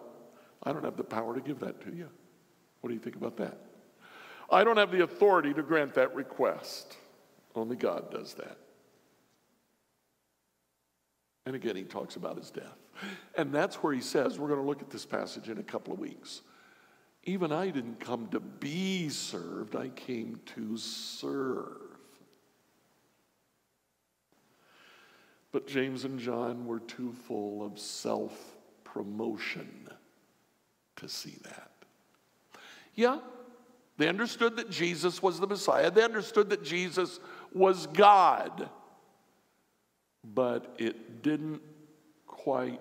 I 0.62 0.72
don't 0.72 0.84
have 0.84 0.96
the 0.96 1.04
power 1.04 1.34
to 1.34 1.40
give 1.40 1.58
that 1.60 1.80
to 1.82 1.94
you. 1.94 2.08
What 2.80 2.88
do 2.88 2.94
you 2.94 3.00
think 3.00 3.16
about 3.16 3.36
that? 3.38 3.58
I 4.50 4.64
don't 4.64 4.76
have 4.76 4.90
the 4.90 5.02
authority 5.02 5.54
to 5.54 5.62
grant 5.62 5.94
that 5.94 6.14
request. 6.14 6.96
Only 7.54 7.76
God 7.76 8.10
does 8.10 8.34
that. 8.34 8.58
And 11.44 11.56
again, 11.56 11.76
he 11.76 11.82
talks 11.82 12.16
about 12.16 12.36
his 12.36 12.50
death. 12.50 12.78
And 13.36 13.52
that's 13.52 13.76
where 13.76 13.92
he 13.92 14.00
says, 14.00 14.38
we're 14.38 14.48
going 14.48 14.60
to 14.60 14.66
look 14.66 14.80
at 14.80 14.90
this 14.90 15.04
passage 15.04 15.48
in 15.48 15.58
a 15.58 15.62
couple 15.62 15.92
of 15.92 15.98
weeks. 15.98 16.42
Even 17.24 17.52
I 17.52 17.70
didn't 17.70 18.00
come 18.00 18.28
to 18.28 18.40
be 18.40 19.08
served, 19.08 19.76
I 19.76 19.88
came 19.88 20.40
to 20.56 20.76
serve. 20.76 21.76
But 25.52 25.66
James 25.66 26.04
and 26.04 26.18
John 26.18 26.66
were 26.66 26.80
too 26.80 27.12
full 27.26 27.64
of 27.64 27.78
self 27.78 28.56
promotion 28.84 29.88
to 30.96 31.08
see 31.08 31.36
that. 31.44 31.70
Yeah, 32.94 33.18
they 33.98 34.08
understood 34.08 34.56
that 34.56 34.70
Jesus 34.70 35.22
was 35.22 35.38
the 35.38 35.46
Messiah, 35.46 35.90
they 35.90 36.02
understood 36.02 36.50
that 36.50 36.64
Jesus 36.64 37.20
was 37.52 37.86
God, 37.88 38.68
but 40.24 40.74
it 40.78 41.22
didn't 41.22 41.60
quite 42.26 42.80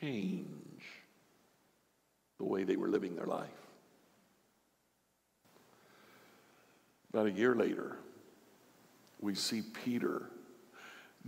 change 0.00 0.84
the 2.38 2.44
way 2.44 2.64
they 2.64 2.76
were 2.76 2.88
living 2.88 3.14
their 3.14 3.26
life. 3.26 3.50
About 7.12 7.26
a 7.26 7.30
year 7.30 7.54
later, 7.54 7.96
we 9.20 9.34
see 9.34 9.62
Peter. 9.62 10.30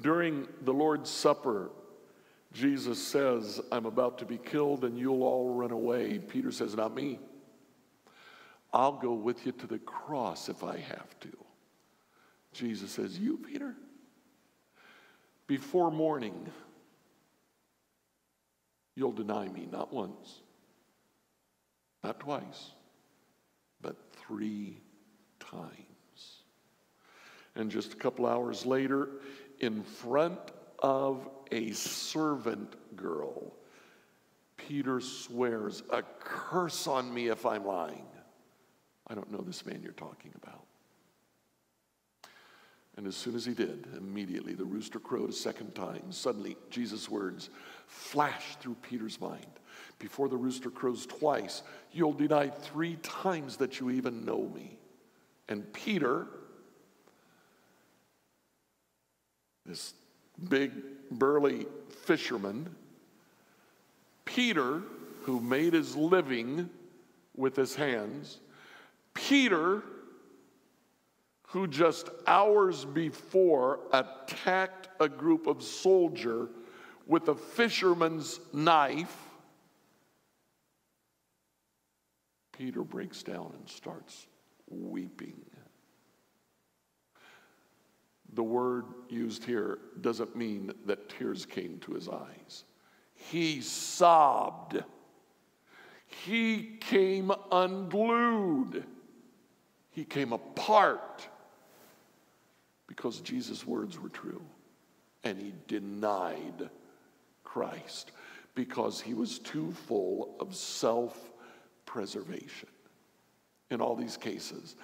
During 0.00 0.48
the 0.62 0.72
Lord's 0.72 1.10
Supper, 1.10 1.70
Jesus 2.52 3.02
says, 3.02 3.60
I'm 3.70 3.84
about 3.84 4.18
to 4.18 4.24
be 4.24 4.38
killed 4.38 4.84
and 4.84 4.98
you'll 4.98 5.24
all 5.24 5.54
run 5.54 5.72
away. 5.72 6.18
Peter 6.18 6.50
says, 6.50 6.74
Not 6.74 6.94
me. 6.94 7.18
I'll 8.72 8.92
go 8.92 9.12
with 9.12 9.44
you 9.44 9.52
to 9.52 9.66
the 9.66 9.78
cross 9.78 10.48
if 10.48 10.64
I 10.64 10.78
have 10.78 11.18
to. 11.20 11.36
Jesus 12.52 12.92
says, 12.92 13.18
You, 13.18 13.38
Peter? 13.38 13.74
Before 15.46 15.90
morning, 15.90 16.50
you'll 18.94 19.12
deny 19.12 19.48
me 19.48 19.68
not 19.70 19.92
once, 19.92 20.40
not 22.02 22.20
twice, 22.20 22.70
but 23.80 23.96
three 24.26 24.80
times. 25.38 25.74
And 27.54 27.70
just 27.70 27.92
a 27.92 27.96
couple 27.96 28.26
hours 28.26 28.64
later, 28.64 29.08
in 29.60 29.82
front 29.82 30.40
of 30.78 31.28
a 31.52 31.72
servant 31.72 32.74
girl, 32.96 33.54
Peter 34.56 35.00
swears, 35.00 35.82
A 35.90 36.02
curse 36.02 36.86
on 36.86 37.12
me 37.12 37.28
if 37.28 37.44
I'm 37.44 37.66
lying. 37.66 38.06
I 39.06 39.14
don't 39.14 39.30
know 39.30 39.42
this 39.42 39.66
man 39.66 39.82
you're 39.82 39.92
talking 39.92 40.32
about. 40.42 40.63
And 42.96 43.06
as 43.06 43.16
soon 43.16 43.34
as 43.34 43.44
he 43.44 43.54
did, 43.54 43.88
immediately 43.96 44.54
the 44.54 44.64
rooster 44.64 45.00
crowed 45.00 45.30
a 45.30 45.32
second 45.32 45.74
time. 45.74 46.10
Suddenly, 46.10 46.56
Jesus' 46.70 47.08
words 47.08 47.50
flashed 47.86 48.60
through 48.60 48.76
Peter's 48.82 49.20
mind. 49.20 49.46
Before 49.98 50.28
the 50.28 50.36
rooster 50.36 50.70
crows 50.70 51.06
twice, 51.06 51.62
you'll 51.92 52.12
deny 52.12 52.48
three 52.48 52.96
times 53.02 53.56
that 53.56 53.80
you 53.80 53.90
even 53.90 54.24
know 54.24 54.48
me. 54.54 54.78
And 55.48 55.70
Peter, 55.72 56.26
this 59.66 59.94
big 60.48 60.72
burly 61.10 61.66
fisherman, 62.04 62.74
Peter, 64.24 64.82
who 65.22 65.40
made 65.40 65.72
his 65.72 65.96
living 65.96 66.70
with 67.36 67.56
his 67.56 67.74
hands, 67.74 68.38
Peter, 69.14 69.82
who 71.54 71.68
just 71.68 72.10
hours 72.26 72.84
before 72.84 73.78
attacked 73.92 74.88
a 74.98 75.08
group 75.08 75.46
of 75.46 75.62
soldier 75.62 76.48
with 77.06 77.28
a 77.28 77.34
fisherman's 77.36 78.40
knife, 78.52 79.16
Peter 82.58 82.82
breaks 82.82 83.22
down 83.22 83.52
and 83.56 83.68
starts 83.68 84.26
weeping. 84.68 85.40
The 88.32 88.42
word 88.42 88.86
used 89.08 89.44
here 89.44 89.78
doesn't 90.00 90.34
mean 90.34 90.72
that 90.86 91.08
tears 91.08 91.46
came 91.46 91.78
to 91.82 91.92
his 91.92 92.08
eyes. 92.08 92.64
He 93.14 93.60
sobbed. 93.60 94.82
He 96.04 96.78
came 96.80 97.30
unglued. 97.52 98.82
He 99.92 100.04
came 100.04 100.32
apart 100.32 101.28
because 102.94 103.20
Jesus' 103.20 103.66
words 103.66 103.98
were 103.98 104.08
true. 104.08 104.42
And 105.24 105.38
he 105.38 105.52
denied 105.66 106.70
Christ 107.42 108.12
because 108.54 109.00
he 109.00 109.14
was 109.14 109.38
too 109.38 109.72
full 109.86 110.36
of 110.38 110.54
self 110.54 111.32
preservation. 111.86 112.68
In 113.70 113.80
all 113.80 113.96
these 113.96 114.16
cases, 114.16 114.76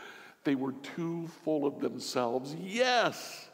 they 0.44 0.54
were 0.54 0.72
too 0.96 1.28
full 1.44 1.66
of 1.66 1.80
themselves. 1.80 2.56
Yes, 2.58 3.48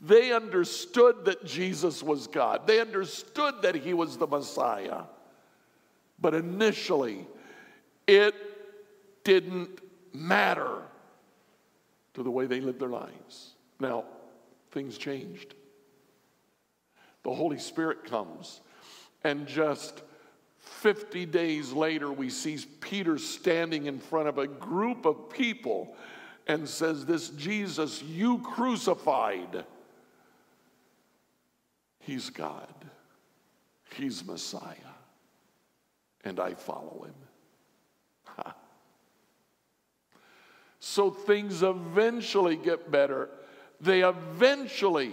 they 0.00 0.32
understood 0.32 1.26
that 1.26 1.44
Jesus 1.44 2.02
was 2.02 2.26
God, 2.26 2.66
they 2.66 2.80
understood 2.80 3.62
that 3.62 3.76
he 3.76 3.94
was 3.94 4.16
the 4.16 4.26
Messiah. 4.26 5.02
But 6.20 6.34
initially, 6.34 7.26
it 8.06 8.34
didn't 9.24 9.80
matter 10.12 10.82
to 12.14 12.22
the 12.22 12.30
way 12.30 12.46
they 12.46 12.60
lived 12.60 12.80
their 12.80 12.88
lives. 12.88 13.53
Now, 13.80 14.04
things 14.70 14.98
changed. 14.98 15.54
The 17.22 17.34
Holy 17.34 17.58
Spirit 17.58 18.04
comes, 18.04 18.60
and 19.22 19.46
just 19.46 20.02
50 20.58 21.26
days 21.26 21.72
later, 21.72 22.12
we 22.12 22.30
see 22.30 22.58
Peter 22.80 23.18
standing 23.18 23.86
in 23.86 23.98
front 23.98 24.28
of 24.28 24.38
a 24.38 24.46
group 24.46 25.06
of 25.06 25.30
people 25.30 25.96
and 26.46 26.68
says, 26.68 27.06
This 27.06 27.30
Jesus 27.30 28.02
you 28.02 28.38
crucified, 28.38 29.64
he's 32.00 32.30
God, 32.30 32.74
he's 33.94 34.24
Messiah, 34.24 34.74
and 36.24 36.38
I 36.38 36.54
follow 36.54 37.04
him. 37.06 37.14
Ha. 38.24 38.54
So 40.86 41.10
things 41.10 41.62
eventually 41.62 42.56
get 42.56 42.90
better. 42.90 43.30
They 43.84 44.02
eventually 44.02 45.12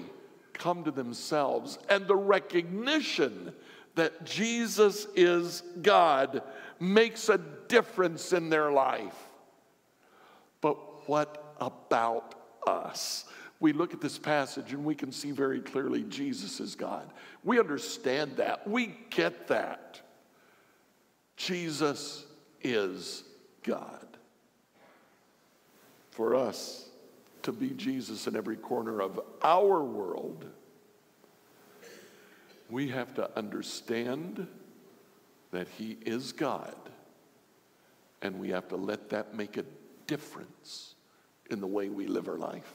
come 0.53 0.86
to 0.86 0.91
themselves, 0.91 1.77
and 1.89 2.07
the 2.07 2.15
recognition 2.15 3.53
that 3.95 4.23
Jesus 4.23 5.07
is 5.13 5.62
God 5.81 6.41
makes 6.79 7.27
a 7.27 7.38
difference 7.67 8.31
in 8.31 8.49
their 8.49 8.71
life. 8.71 9.17
But 10.62 11.07
what 11.10 11.53
about 11.60 12.36
us? 12.65 13.25
We 13.60 13.73
look 13.73 13.93
at 13.93 13.99
this 13.99 14.17
passage 14.17 14.71
and 14.71 14.86
we 14.86 14.95
can 14.95 15.12
see 15.12 15.31
very 15.31 15.60
clearly 15.60 16.03
Jesus 16.03 16.62
is 16.62 16.73
God. 16.73 17.12
We 17.43 17.60
understand 17.60 18.38
that. 18.38 18.65
We 18.67 18.95
get 19.10 19.49
that. 19.49 19.99
Jesus 21.36 22.25
is 22.63 23.23
God. 23.63 24.07
For 26.12 26.36
us 26.36 26.90
to 27.43 27.51
be 27.51 27.69
Jesus 27.71 28.27
in 28.27 28.36
every 28.36 28.56
corner 28.56 29.01
of 29.01 29.19
our 29.41 29.84
world, 29.84 30.45
we 32.69 32.88
have 32.89 33.13
to 33.15 33.38
understand 33.38 34.47
that 35.51 35.67
He 35.77 35.97
is 36.06 36.32
God, 36.32 36.75
and 38.21 38.39
we 38.39 38.49
have 38.49 38.67
to 38.69 38.75
let 38.75 39.10
that 39.10 39.36
make 39.36 39.58
a 39.58 39.65
difference 40.08 40.95
in 41.49 41.60
the 41.60 41.67
way 41.67 41.89
we 41.89 42.08
live 42.08 42.27
our 42.27 42.38
life. 42.38 42.73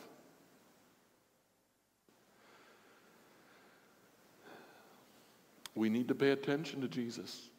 We 5.75 5.89
need 5.89 6.09
to 6.09 6.15
pay 6.15 6.31
attention 6.31 6.81
to 6.81 6.89
Jesus. 6.89 7.51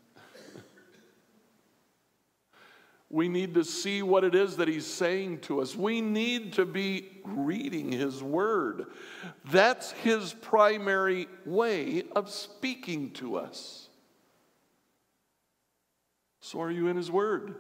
We 3.10 3.30
need 3.30 3.54
to 3.54 3.63
see 3.63 4.02
what 4.02 4.26
it 4.26 4.36
is 4.36 4.58
that 4.58 4.67
he's 4.67 4.86
saying 4.86 5.39
to 5.41 5.62
us. 5.62 5.76
We 5.76 6.02
need 6.02 6.54
to 6.54 6.65
be 6.65 7.08
reading 7.24 7.91
his 7.91 8.22
word. 8.22 8.88
That's 9.46 9.91
his 9.91 10.34
primary 10.34 11.28
way 11.46 12.04
of 12.15 12.30
speaking 12.30 13.12
to 13.12 13.38
us. 13.38 13.88
So, 16.41 16.62
are 16.62 16.72
you 16.72 16.88
in 16.88 16.98
his 16.98 17.10
word? 17.10 17.56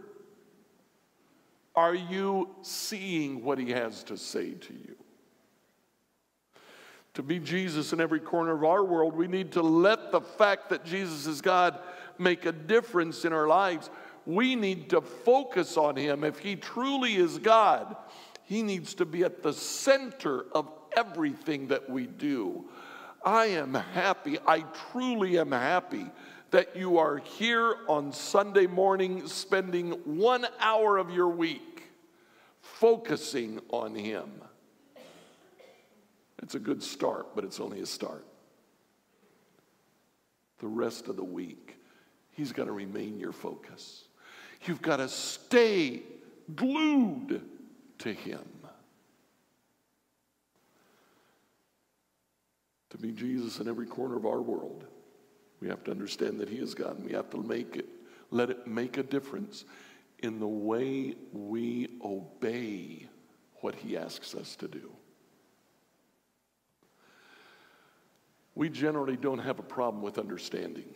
Are 1.75 1.95
you 1.95 2.55
seeing 2.61 3.43
what 3.43 3.57
he 3.57 3.69
has 3.71 4.03
to 4.05 4.17
say 4.17 4.51
to 4.51 4.73
you? 4.73 4.95
To 7.13 7.23
be 7.23 7.39
Jesus 7.39 7.93
in 7.93 8.01
every 8.01 8.19
corner 8.19 8.53
of 8.53 8.63
our 8.63 8.83
world, 8.83 9.15
we 9.15 9.27
need 9.27 9.53
to 9.53 9.61
let 9.61 10.11
the 10.11 10.21
fact 10.21 10.69
that 10.69 10.85
Jesus 10.85 11.25
is 11.25 11.41
God 11.41 11.79
make 12.17 12.45
a 12.45 12.51
difference 12.51 13.25
in 13.25 13.33
our 13.33 13.47
lives 13.47 13.89
we 14.27 14.57
need 14.57 14.89
to 14.89 14.99
focus 14.99 15.77
on 15.77 15.95
him. 15.95 16.25
If 16.25 16.39
he 16.39 16.57
truly 16.57 17.15
is 17.15 17.37
God, 17.37 17.95
he 18.43 18.61
needs 18.61 18.93
to 18.95 19.05
be 19.05 19.23
at 19.23 19.41
the 19.41 19.53
center 19.53 20.45
of 20.51 20.69
everything 20.95 21.67
that 21.69 21.89
we 21.89 22.07
do. 22.07 22.65
I 23.25 23.45
am 23.45 23.73
happy, 23.73 24.37
I 24.45 24.65
truly 24.91 25.39
am 25.39 25.53
happy 25.53 26.05
that 26.51 26.75
you 26.75 26.97
are 26.97 27.17
here 27.17 27.77
on 27.87 28.11
Sunday 28.11 28.67
morning 28.67 29.27
spending 29.27 29.91
one 30.03 30.45
hour 30.59 30.97
of 30.97 31.09
your 31.09 31.29
week 31.29 31.83
focusing 32.59 33.61
on 33.69 33.95
Him. 33.95 34.29
It's 36.43 36.55
a 36.55 36.59
good 36.59 36.83
start, 36.83 37.33
but 37.33 37.45
it's 37.45 37.61
only 37.61 37.79
a 37.79 37.85
start. 37.85 38.25
The 40.59 40.67
rest 40.67 41.07
of 41.07 41.15
the 41.15 41.23
week, 41.23 41.77
He's 42.31 42.51
got 42.51 42.65
to 42.65 42.73
remain 42.73 43.19
your 43.19 43.31
focus. 43.31 44.06
You've 44.65 44.81
got 44.81 44.97
to 44.97 45.07
stay 45.07 46.01
glued 46.55 47.41
to 47.99 48.13
Him. 48.13 48.45
To 52.91 52.97
be 52.97 53.11
Jesus 53.11 53.59
in 53.59 53.67
every 53.67 53.85
corner 53.85 54.15
of 54.15 54.25
our 54.25 54.41
world, 54.41 54.85
we 55.59 55.67
have 55.67 55.83
to 55.85 55.91
understand 55.91 56.39
that 56.39 56.49
He 56.49 56.57
is 56.57 56.73
God 56.73 56.97
and 56.97 57.05
we 57.05 57.13
have 57.13 57.29
to 57.31 57.37
make 57.37 57.75
it, 57.75 57.87
let 58.31 58.49
it 58.49 58.65
make 58.67 58.97
a 58.97 59.03
difference 59.03 59.65
in 60.19 60.39
the 60.39 60.47
way 60.47 61.15
we 61.31 61.89
obey 62.03 63.07
what 63.61 63.75
He 63.75 63.97
asks 63.97 64.35
us 64.35 64.55
to 64.57 64.67
do. 64.67 64.91
We 68.55 68.69
generally 68.69 69.17
don't 69.17 69.39
have 69.39 69.59
a 69.59 69.63
problem 69.63 70.01
with 70.01 70.17
understanding. 70.17 70.89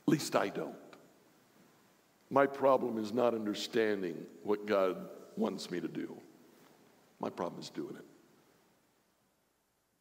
At 0.00 0.08
least 0.08 0.34
I 0.34 0.48
don't. 0.48 0.74
My 2.30 2.46
problem 2.46 2.98
is 2.98 3.12
not 3.12 3.34
understanding 3.34 4.26
what 4.42 4.66
God 4.66 4.96
wants 5.36 5.70
me 5.70 5.80
to 5.80 5.88
do. 5.88 6.16
My 7.20 7.30
problem 7.30 7.60
is 7.60 7.70
doing 7.70 7.96
it. 7.96 8.04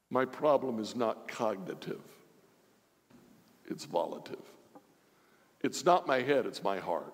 My 0.09 0.25
problem 0.25 0.79
is 0.79 0.95
not 0.95 1.27
cognitive, 1.27 2.01
it's 3.65 3.85
volitive. 3.85 4.43
It's 5.61 5.83
not 5.83 6.05
my 6.05 6.21
head, 6.21 6.45
it's 6.45 6.63
my 6.63 6.77
heart. 6.77 7.13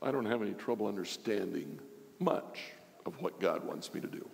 I 0.00 0.10
don't 0.10 0.24
have 0.24 0.40
any 0.42 0.54
trouble 0.54 0.86
understanding 0.86 1.78
much 2.20 2.60
of 3.04 3.20
what 3.20 3.40
God 3.40 3.64
wants 3.64 3.92
me 3.92 4.00
to 4.00 4.06
do. 4.06 4.26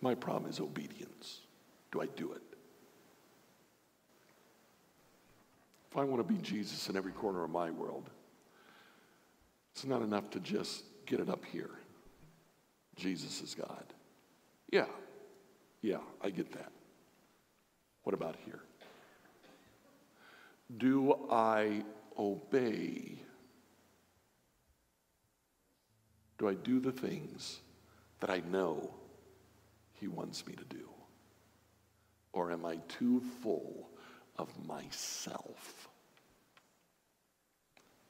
My 0.00 0.14
problem 0.14 0.50
is 0.50 0.60
obedience. 0.60 1.40
Do 1.90 2.02
I 2.02 2.06
do 2.06 2.32
it? 2.32 2.42
If 5.94 5.98
I 5.98 6.02
want 6.02 6.26
to 6.26 6.34
be 6.34 6.40
Jesus 6.40 6.88
in 6.88 6.96
every 6.96 7.12
corner 7.12 7.44
of 7.44 7.50
my 7.50 7.70
world, 7.70 8.10
it's 9.72 9.84
not 9.84 10.02
enough 10.02 10.28
to 10.30 10.40
just 10.40 10.82
get 11.06 11.20
it 11.20 11.28
up 11.28 11.44
here. 11.44 11.70
Jesus 12.96 13.40
is 13.40 13.54
God. 13.54 13.84
Yeah, 14.72 14.86
yeah, 15.82 16.00
I 16.20 16.30
get 16.30 16.50
that. 16.50 16.72
What 18.02 18.12
about 18.12 18.34
here? 18.44 18.58
Do 20.78 21.16
I 21.30 21.84
obey? 22.18 23.20
Do 26.38 26.48
I 26.48 26.54
do 26.54 26.80
the 26.80 26.90
things 26.90 27.60
that 28.18 28.30
I 28.30 28.42
know 28.50 28.92
He 29.92 30.08
wants 30.08 30.44
me 30.44 30.54
to 30.54 30.64
do? 30.64 30.88
Or 32.32 32.50
am 32.50 32.66
I 32.66 32.78
too 32.88 33.22
full 33.44 33.90
of 34.36 34.48
myself? 34.66 35.88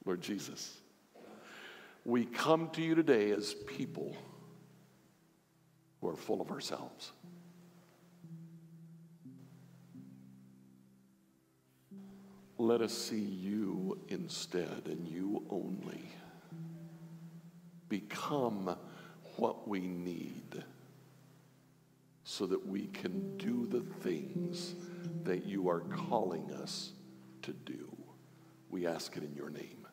Lord 0.05 0.21
Jesus, 0.21 0.77
we 2.03 2.25
come 2.25 2.69
to 2.71 2.81
you 2.81 2.93
today 2.95 3.31
as 3.31 3.53
people 3.53 4.15
who 5.99 6.09
are 6.09 6.15
full 6.15 6.41
of 6.41 6.51
ourselves. 6.51 7.11
Let 12.57 12.81
us 12.81 12.93
see 12.93 13.19
you 13.19 13.99
instead 14.07 14.83
and 14.85 15.07
you 15.07 15.43
only. 15.49 16.09
Become 17.89 18.77
what 19.35 19.67
we 19.67 19.81
need 19.81 20.63
so 22.25 22.47
that 22.47 22.67
we 22.67 22.87
can 22.87 23.37
do 23.37 23.67
the 23.67 23.81
things 24.01 24.73
that 25.23 25.45
you 25.45 25.69
are 25.69 25.81
calling 25.81 26.51
us 26.51 26.91
to 27.43 27.53
do. 27.53 27.87
We 28.69 28.87
ask 28.87 29.15
it 29.15 29.23
in 29.23 29.33
your 29.35 29.51
name. 29.51 29.84